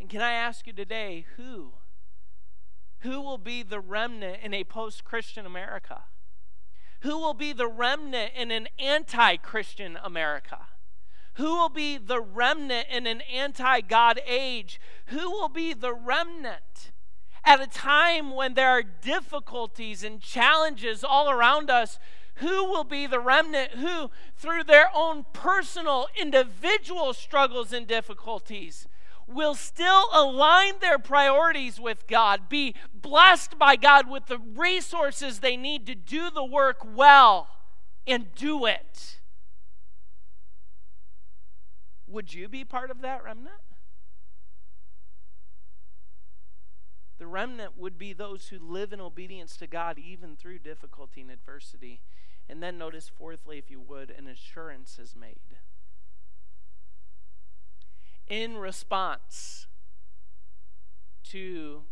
And 0.00 0.10
can 0.10 0.20
I 0.20 0.32
ask 0.32 0.66
you 0.66 0.72
today, 0.72 1.26
who? 1.36 1.72
Who 3.00 3.20
will 3.20 3.38
be 3.38 3.62
the 3.62 3.80
remnant 3.80 4.38
in 4.42 4.52
a 4.52 4.64
post 4.64 5.04
Christian 5.04 5.46
America? 5.46 6.04
Who 7.00 7.18
will 7.18 7.34
be 7.34 7.52
the 7.52 7.68
remnant 7.68 8.32
in 8.36 8.50
an 8.50 8.68
anti 8.78 9.36
Christian 9.36 9.98
America? 10.02 10.68
Who 11.34 11.56
will 11.56 11.68
be 11.68 11.98
the 11.98 12.20
remnant 12.20 12.88
in 12.90 13.06
an 13.06 13.20
anti 13.22 13.80
God 13.80 14.20
age? 14.26 14.80
Who 15.06 15.30
will 15.30 15.48
be 15.48 15.74
the 15.74 15.92
remnant 15.92 16.92
at 17.44 17.60
a 17.60 17.66
time 17.66 18.34
when 18.34 18.54
there 18.54 18.70
are 18.70 18.82
difficulties 18.82 20.04
and 20.04 20.20
challenges 20.20 21.02
all 21.02 21.28
around 21.28 21.70
us? 21.70 21.98
Who 22.36 22.64
will 22.64 22.84
be 22.84 23.06
the 23.06 23.20
remnant 23.20 23.72
who, 23.72 24.10
through 24.36 24.64
their 24.64 24.90
own 24.94 25.24
personal, 25.32 26.06
individual 26.20 27.12
struggles 27.12 27.72
and 27.72 27.86
difficulties, 27.86 28.88
will 29.26 29.54
still 29.54 30.04
align 30.12 30.74
their 30.80 30.98
priorities 30.98 31.80
with 31.80 32.06
God, 32.06 32.48
be 32.48 32.74
blessed 32.92 33.58
by 33.58 33.76
God 33.76 34.08
with 34.08 34.26
the 34.26 34.38
resources 34.38 35.40
they 35.40 35.56
need 35.56 35.86
to 35.86 35.94
do 35.94 36.30
the 36.30 36.44
work 36.44 36.78
well, 36.94 37.48
and 38.06 38.34
do 38.34 38.66
it. 38.66 39.20
Would 42.14 42.32
you 42.32 42.48
be 42.48 42.64
part 42.64 42.92
of 42.92 43.00
that 43.00 43.24
remnant? 43.24 43.56
The 47.18 47.26
remnant 47.26 47.76
would 47.76 47.98
be 47.98 48.12
those 48.12 48.46
who 48.48 48.58
live 48.60 48.92
in 48.92 49.00
obedience 49.00 49.56
to 49.56 49.66
God 49.66 49.98
even 49.98 50.36
through 50.36 50.60
difficulty 50.60 51.22
and 51.22 51.30
adversity. 51.32 52.02
And 52.48 52.62
then 52.62 52.78
notice, 52.78 53.08
fourthly, 53.08 53.58
if 53.58 53.68
you 53.68 53.80
would, 53.80 54.10
an 54.12 54.28
assurance 54.28 54.96
is 55.00 55.16
made 55.16 55.58
in 58.28 58.58
response 58.58 59.66
to 61.24 61.82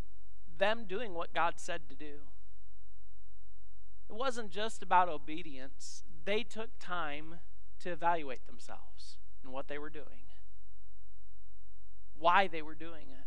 them 0.56 0.84
doing 0.86 1.14
what 1.14 1.34
God 1.34 1.54
said 1.56 1.88
to 1.88 1.96
do. 1.96 2.20
It 4.08 4.14
wasn't 4.14 4.52
just 4.52 4.84
about 4.84 5.08
obedience, 5.08 6.04
they 6.24 6.44
took 6.44 6.70
time 6.78 7.40
to 7.80 7.90
evaluate 7.90 8.46
themselves 8.46 9.16
and 9.42 9.52
what 9.52 9.68
they 9.68 9.78
were 9.78 9.90
doing, 9.90 10.26
why 12.18 12.46
they 12.46 12.62
were 12.62 12.74
doing 12.74 13.06
it. 13.10 13.26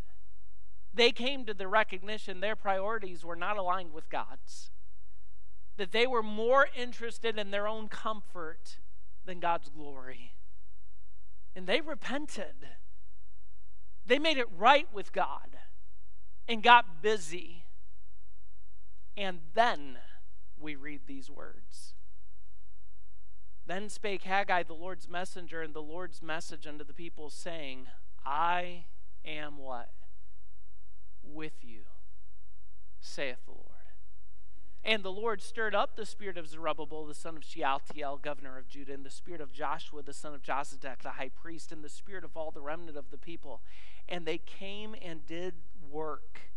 They 0.94 1.12
came 1.12 1.44
to 1.44 1.54
the 1.54 1.68
recognition 1.68 2.40
their 2.40 2.56
priorities 2.56 3.24
were 3.24 3.36
not 3.36 3.58
aligned 3.58 3.92
with 3.92 4.08
God's, 4.08 4.70
that 5.76 5.92
they 5.92 6.06
were 6.06 6.22
more 6.22 6.68
interested 6.76 7.38
in 7.38 7.50
their 7.50 7.68
own 7.68 7.88
comfort 7.88 8.78
than 9.26 9.40
God's 9.40 9.68
glory. 9.68 10.32
And 11.54 11.66
they 11.66 11.80
repented. 11.80 12.54
They 14.06 14.18
made 14.18 14.38
it 14.38 14.46
right 14.56 14.86
with 14.92 15.12
God 15.12 15.58
and 16.48 16.62
got 16.62 17.02
busy. 17.02 17.64
And 19.16 19.40
then 19.54 19.98
we 20.58 20.76
read 20.76 21.02
these 21.06 21.30
words. 21.30 21.94
Then 23.66 23.88
spake 23.88 24.22
Haggai, 24.22 24.62
the 24.62 24.74
Lord's 24.74 25.08
messenger, 25.08 25.60
and 25.60 25.74
the 25.74 25.82
Lord's 25.82 26.22
message 26.22 26.66
unto 26.66 26.84
the 26.84 26.94
people, 26.94 27.30
saying, 27.30 27.88
I 28.24 28.84
am 29.24 29.58
what? 29.58 29.90
With 31.22 31.64
you, 31.64 31.82
saith 33.00 33.44
the 33.44 33.52
Lord. 33.52 33.62
And 34.84 35.02
the 35.02 35.10
Lord 35.10 35.42
stirred 35.42 35.74
up 35.74 35.96
the 35.96 36.06
spirit 36.06 36.38
of 36.38 36.46
Zerubbabel, 36.46 37.06
the 37.06 37.14
son 37.14 37.36
of 37.36 37.44
Shealtiel, 37.44 38.18
governor 38.18 38.56
of 38.56 38.68
Judah, 38.68 38.94
and 38.94 39.04
the 39.04 39.10
spirit 39.10 39.40
of 39.40 39.52
Joshua, 39.52 40.00
the 40.00 40.12
son 40.12 40.32
of 40.32 40.42
Josedech, 40.42 41.02
the 41.02 41.10
high 41.10 41.30
priest, 41.30 41.72
and 41.72 41.82
the 41.82 41.88
spirit 41.88 42.22
of 42.22 42.36
all 42.36 42.52
the 42.52 42.60
remnant 42.60 42.96
of 42.96 43.10
the 43.10 43.18
people. 43.18 43.62
And 44.08 44.24
they 44.24 44.38
came 44.38 44.94
and 45.02 45.26
did 45.26 45.54
work 45.90 46.52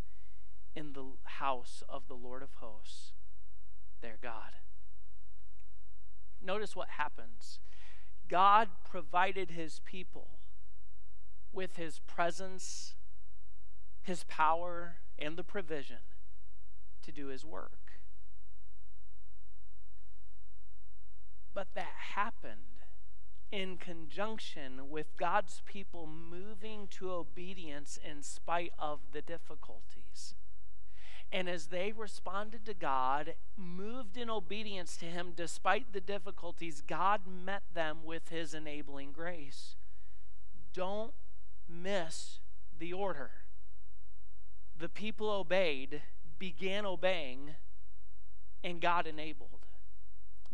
in 0.75 0.93
the 0.93 1.05
house 1.23 1.81
of 1.89 2.07
the 2.07 2.13
Lord 2.13 2.43
of 2.43 2.53
hosts, 2.59 3.13
their 4.01 4.19
God. 4.21 4.53
Notice 6.41 6.75
what 6.75 6.89
happens 6.97 7.59
God 8.27 8.69
provided 8.87 9.51
his 9.51 9.81
people 9.83 10.27
with 11.51 11.77
his 11.77 11.99
presence, 11.99 12.93
his 14.01 14.23
power, 14.25 14.97
and 15.17 15.35
the 15.35 15.43
provision 15.43 15.97
to 17.01 17.11
do 17.11 17.27
his 17.27 17.43
work. 17.43 17.71
But 21.53 21.69
that 21.73 21.93
happened 22.15 22.83
in 23.51 23.77
conjunction 23.77 24.89
with 24.89 25.17
God's 25.17 25.61
people 25.65 26.07
moving 26.07 26.87
to 26.91 27.11
obedience 27.11 27.97
in 28.03 28.21
spite 28.21 28.71
of 28.77 28.99
the 29.11 29.21
difficulties. 29.21 30.35
And 31.31 31.47
as 31.47 31.67
they 31.67 31.91
responded 31.91 32.65
to 32.65 32.73
God, 32.73 33.35
moved 33.55 34.17
in 34.17 34.29
obedience 34.29 34.97
to 34.97 35.05
Him 35.05 35.33
despite 35.35 35.93
the 35.93 36.01
difficulties, 36.01 36.81
God 36.85 37.21
met 37.27 37.63
them 37.73 37.99
with 38.03 38.29
His 38.29 38.53
enabling 38.53 39.11
grace. 39.11 39.75
Don't 40.73 41.13
miss 41.67 42.39
the 42.77 42.93
order. 42.93 43.31
The 44.77 44.89
people 44.89 45.29
obeyed, 45.29 46.01
began 46.39 46.85
obeying, 46.85 47.55
and 48.63 48.81
God 48.81 49.05
enabled. 49.05 49.65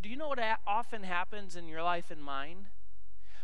Do 0.02 0.10
you 0.10 0.18
know 0.18 0.28
what 0.28 0.40
often 0.68 1.04
happens 1.04 1.56
in 1.56 1.68
your 1.68 1.84
life 1.84 2.12
and 2.12 2.22
mine? 2.22 2.68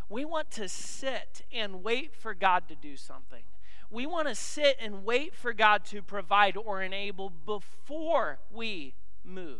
We 0.09 0.25
want 0.25 0.51
to 0.51 0.67
sit 0.67 1.43
and 1.51 1.83
wait 1.83 2.15
for 2.15 2.33
God 2.33 2.67
to 2.67 2.75
do 2.75 2.97
something. 2.97 3.43
We 3.91 4.05
want 4.05 4.29
to 4.29 4.35
sit 4.35 4.77
and 4.79 5.03
wait 5.03 5.35
for 5.35 5.53
God 5.53 5.83
to 5.85 6.01
provide 6.01 6.55
or 6.55 6.81
enable 6.81 7.29
before 7.29 8.39
we 8.49 8.95
move. 9.23 9.59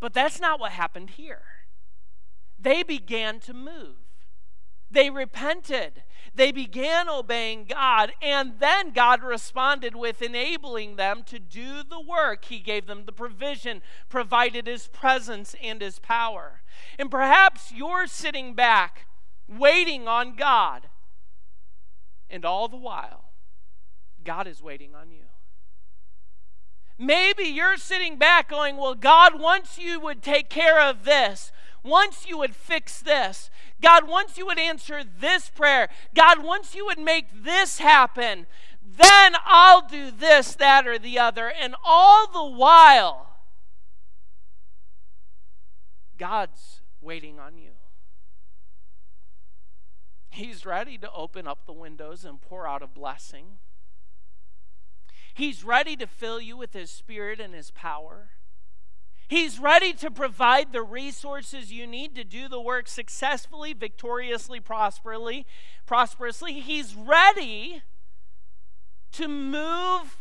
But 0.00 0.14
that's 0.14 0.40
not 0.40 0.58
what 0.58 0.72
happened 0.72 1.10
here. 1.10 1.42
They 2.58 2.82
began 2.82 3.38
to 3.40 3.54
move. 3.54 3.96
They 4.90 5.10
repented. 5.10 6.02
They 6.34 6.52
began 6.52 7.08
obeying 7.08 7.64
God, 7.64 8.12
and 8.22 8.54
then 8.58 8.92
God 8.92 9.22
responded 9.22 9.94
with 9.94 10.22
enabling 10.22 10.96
them 10.96 11.22
to 11.26 11.38
do 11.38 11.82
the 11.82 12.00
work. 12.00 12.46
He 12.46 12.58
gave 12.58 12.86
them 12.86 13.04
the 13.04 13.12
provision, 13.12 13.82
provided 14.08 14.66
His 14.66 14.88
presence 14.88 15.54
and 15.62 15.82
His 15.82 15.98
power. 15.98 16.62
And 16.98 17.10
perhaps 17.10 17.72
you're 17.72 18.06
sitting 18.06 18.54
back, 18.54 19.06
waiting 19.48 20.08
on 20.08 20.36
God, 20.36 20.88
and 22.32 22.44
all 22.44 22.66
the 22.66 22.76
while, 22.76 23.24
God 24.24 24.48
is 24.48 24.62
waiting 24.62 24.94
on 24.94 25.12
you. 25.12 25.24
Maybe 26.98 27.44
you're 27.44 27.76
sitting 27.76 28.16
back 28.16 28.48
going, 28.48 28.76
Well, 28.76 28.94
God, 28.94 29.38
once 29.38 29.78
you 29.78 30.00
would 30.00 30.22
take 30.22 30.48
care 30.48 30.80
of 30.80 31.04
this, 31.04 31.52
once 31.84 32.26
you 32.26 32.38
would 32.38 32.54
fix 32.54 33.00
this, 33.00 33.50
God, 33.80 34.08
once 34.08 34.38
you 34.38 34.46
would 34.46 34.58
answer 34.58 35.02
this 35.04 35.50
prayer, 35.50 35.88
God, 36.14 36.42
once 36.42 36.74
you 36.74 36.86
would 36.86 36.98
make 36.98 37.26
this 37.44 37.78
happen, 37.78 38.46
then 38.96 39.34
I'll 39.44 39.86
do 39.86 40.10
this, 40.10 40.54
that, 40.56 40.86
or 40.86 40.98
the 40.98 41.18
other. 41.18 41.50
And 41.50 41.74
all 41.84 42.30
the 42.30 42.56
while, 42.56 43.28
God's 46.18 46.82
waiting 47.00 47.40
on 47.40 47.58
you. 47.58 47.71
He's 50.32 50.64
ready 50.64 50.96
to 50.96 51.12
open 51.12 51.46
up 51.46 51.66
the 51.66 51.74
windows 51.74 52.24
and 52.24 52.40
pour 52.40 52.66
out 52.66 52.82
a 52.82 52.86
blessing. 52.86 53.58
He's 55.34 55.62
ready 55.62 55.94
to 55.96 56.06
fill 56.06 56.40
you 56.40 56.56
with 56.56 56.72
His 56.72 56.90
Spirit 56.90 57.38
and 57.38 57.52
His 57.52 57.70
power. 57.70 58.30
He's 59.28 59.58
ready 59.58 59.92
to 59.92 60.10
provide 60.10 60.72
the 60.72 60.80
resources 60.80 61.70
you 61.70 61.86
need 61.86 62.14
to 62.14 62.24
do 62.24 62.48
the 62.48 62.60
work 62.60 62.88
successfully, 62.88 63.74
victoriously, 63.74 64.58
prosperously, 64.58 65.44
prosperously. 65.84 66.60
He's 66.60 66.94
ready 66.94 67.82
to 69.12 69.28
move 69.28 70.16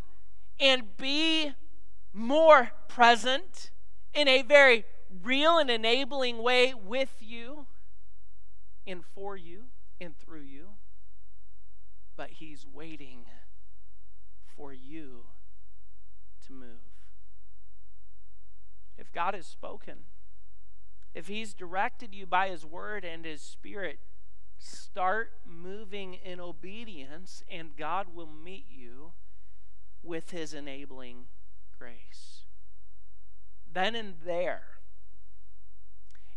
and 0.60 0.98
be 0.98 1.54
more 2.12 2.72
present 2.90 3.72
in 4.14 4.28
a 4.28 4.42
very 4.42 4.84
real 5.24 5.58
and 5.58 5.70
enabling 5.70 6.44
way 6.44 6.74
with 6.74 7.16
you 7.22 7.66
and 8.86 9.06
for 9.16 9.38
you 9.38 9.68
and 10.02 10.18
through 10.18 10.42
you. 10.42 10.72
But 12.18 12.32
he's 12.32 12.66
waiting 12.66 13.26
for 14.56 14.74
you 14.74 15.28
to 16.46 16.52
move. 16.54 16.92
If 18.98 19.12
God 19.12 19.34
has 19.34 19.48
spoken, 19.48 20.00
if 21.14 21.28
He's 21.28 21.54
directed 21.54 22.14
you 22.14 22.26
by 22.26 22.50
His 22.50 22.66
Word 22.66 23.04
and 23.04 23.26
His 23.26 23.42
Spirit, 23.42 24.00
start 24.58 25.32
moving 25.46 26.14
in 26.14 26.40
obedience, 26.40 27.44
and 27.50 27.76
God 27.76 28.08
will 28.14 28.30
meet 28.30 28.68
you 28.70 29.14
with 30.04 30.32
His 30.32 30.54
enabling 30.54 31.26
grace. 31.78 32.46
Then 33.72 33.96
and 33.96 34.16
there, 34.26 34.64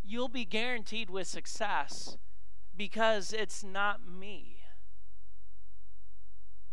you'll 0.03 0.29
be 0.29 0.45
guaranteed 0.45 1.11
with 1.11 1.27
success 1.27 2.17
because 2.77 3.33
it's 3.33 3.63
not 3.63 4.01
me, 4.09 4.59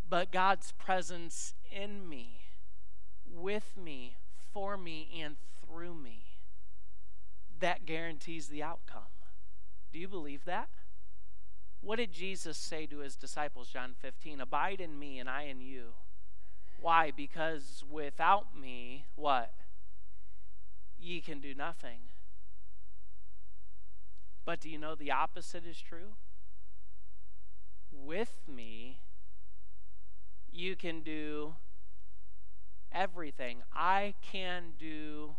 but 0.08 0.32
God's 0.32 0.72
presence 0.72 1.54
in 1.70 2.08
me, 2.08 2.42
with 3.26 3.76
me, 3.76 4.16
for 4.52 4.76
me, 4.76 5.08
and 5.22 5.36
through 5.64 5.94
me. 5.94 6.24
That 7.60 7.86
guarantees 7.86 8.48
the 8.48 8.62
outcome. 8.62 9.02
Do 9.92 9.98
you 9.98 10.08
believe 10.08 10.44
that? 10.44 10.68
What 11.80 11.96
did 11.96 12.12
Jesus 12.12 12.56
say 12.56 12.86
to 12.86 12.98
his 12.98 13.16
disciples, 13.16 13.68
John 13.68 13.94
15? 14.00 14.40
Abide 14.40 14.80
in 14.80 14.98
me 14.98 15.18
and 15.18 15.28
I 15.28 15.42
in 15.42 15.60
you. 15.60 15.94
Why? 16.80 17.10
Because 17.10 17.84
without 17.88 18.56
me, 18.58 19.06
what? 19.16 19.52
Ye 20.98 21.20
can 21.20 21.40
do 21.40 21.54
nothing. 21.54 21.98
But 24.44 24.60
do 24.60 24.68
you 24.68 24.78
know 24.78 24.94
the 24.94 25.10
opposite 25.10 25.64
is 25.66 25.80
true? 25.80 26.14
With 27.92 28.42
me, 28.48 29.00
you 30.50 30.76
can 30.76 31.02
do 31.02 31.54
everything. 32.90 33.62
I 33.72 34.14
can 34.22 34.72
do 34.78 35.36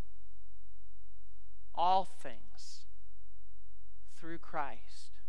all 1.74 2.04
things 2.04 2.86
through 4.16 4.38
Christ, 4.38 5.20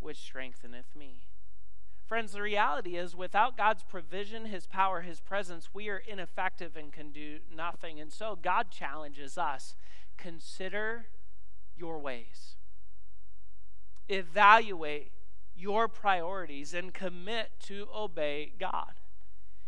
which 0.00 0.18
strengtheneth 0.18 0.96
me. 0.96 1.24
Friends, 2.06 2.32
the 2.32 2.42
reality 2.42 2.96
is 2.96 3.16
without 3.16 3.56
God's 3.56 3.82
provision, 3.82 4.46
His 4.46 4.66
power, 4.66 5.00
His 5.00 5.20
presence, 5.20 5.70
we 5.72 5.88
are 5.88 6.02
ineffective 6.06 6.76
and 6.76 6.92
can 6.92 7.10
do 7.10 7.38
nothing. 7.54 7.98
And 7.98 8.12
so 8.12 8.38
God 8.40 8.70
challenges 8.70 9.38
us 9.38 9.74
consider 10.16 11.06
your 11.76 11.98
ways, 11.98 12.56
evaluate 14.08 15.12
your 15.56 15.88
priorities, 15.88 16.74
and 16.74 16.92
commit 16.92 17.50
to 17.60 17.86
obey 17.94 18.52
God. 18.58 18.94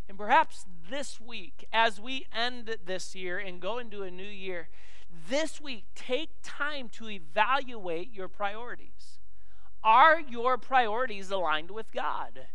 And 0.09 0.19
perhaps 0.19 0.65
this 0.91 1.21
week, 1.21 1.67
as 1.73 2.01
we 2.01 2.27
end 2.35 2.77
this 2.85 3.15
year 3.15 3.39
and 3.39 3.61
go 3.61 3.79
into 3.79 4.03
a 4.03 4.11
new 4.11 4.23
year, 4.23 4.69
this 5.29 5.61
week, 5.61 5.85
take 5.95 6.31
time 6.43 6.89
to 6.91 7.09
evaluate 7.09 8.13
your 8.13 8.29
priorities. 8.29 9.21
Are 9.83 10.21
your 10.21 10.59
priorities 10.59 11.31
aligned 11.31 11.71
with 11.71 11.93
God? 11.93 12.47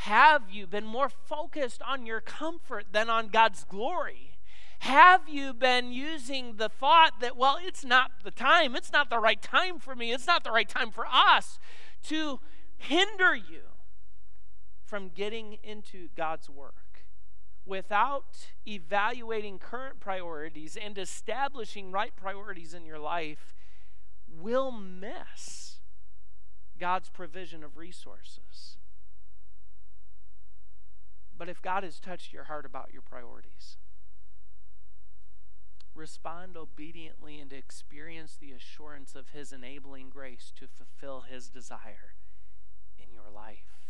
Have 0.00 0.50
you 0.50 0.66
been 0.66 0.86
more 0.86 1.08
focused 1.08 1.82
on 1.82 2.06
your 2.06 2.20
comfort 2.20 2.86
than 2.92 3.10
on 3.10 3.28
God's 3.28 3.64
glory? 3.64 4.35
Have 4.80 5.28
you 5.28 5.52
been 5.52 5.92
using 5.92 6.56
the 6.56 6.68
thought 6.68 7.20
that, 7.20 7.36
well, 7.36 7.58
it's 7.60 7.84
not 7.84 8.24
the 8.24 8.30
time, 8.30 8.76
it's 8.76 8.92
not 8.92 9.10
the 9.10 9.18
right 9.18 9.40
time 9.40 9.78
for 9.78 9.94
me, 9.94 10.12
it's 10.12 10.26
not 10.26 10.44
the 10.44 10.50
right 10.50 10.68
time 10.68 10.90
for 10.90 11.06
us 11.06 11.58
to 12.04 12.40
hinder 12.76 13.34
you 13.34 13.62
from 14.84 15.08
getting 15.08 15.58
into 15.62 16.08
God's 16.14 16.48
work? 16.48 16.86
without 17.66 18.52
evaluating 18.66 19.58
current 19.58 19.98
priorities 19.98 20.76
and 20.76 20.96
establishing 20.96 21.90
right 21.90 22.14
priorities 22.14 22.72
in 22.72 22.86
your 22.86 23.00
life 23.00 23.52
will 24.28 24.70
miss 24.70 25.80
God's 26.78 27.08
provision 27.08 27.64
of 27.64 27.76
resources. 27.76 28.76
But 31.36 31.48
if 31.48 31.60
God 31.60 31.82
has 31.82 31.98
touched 31.98 32.32
your 32.32 32.44
heart 32.44 32.64
about 32.64 32.92
your 32.92 33.02
priorities, 33.02 33.76
respond 35.96 36.56
obediently 36.56 37.40
and 37.40 37.52
experience 37.52 38.36
the 38.36 38.52
assurance 38.52 39.14
of 39.14 39.30
His 39.30 39.52
enabling 39.52 40.10
grace 40.10 40.52
to 40.58 40.66
fulfill 40.66 41.22
His 41.22 41.48
desire 41.48 42.14
in 42.98 43.12
your 43.12 43.30
life. 43.34 43.85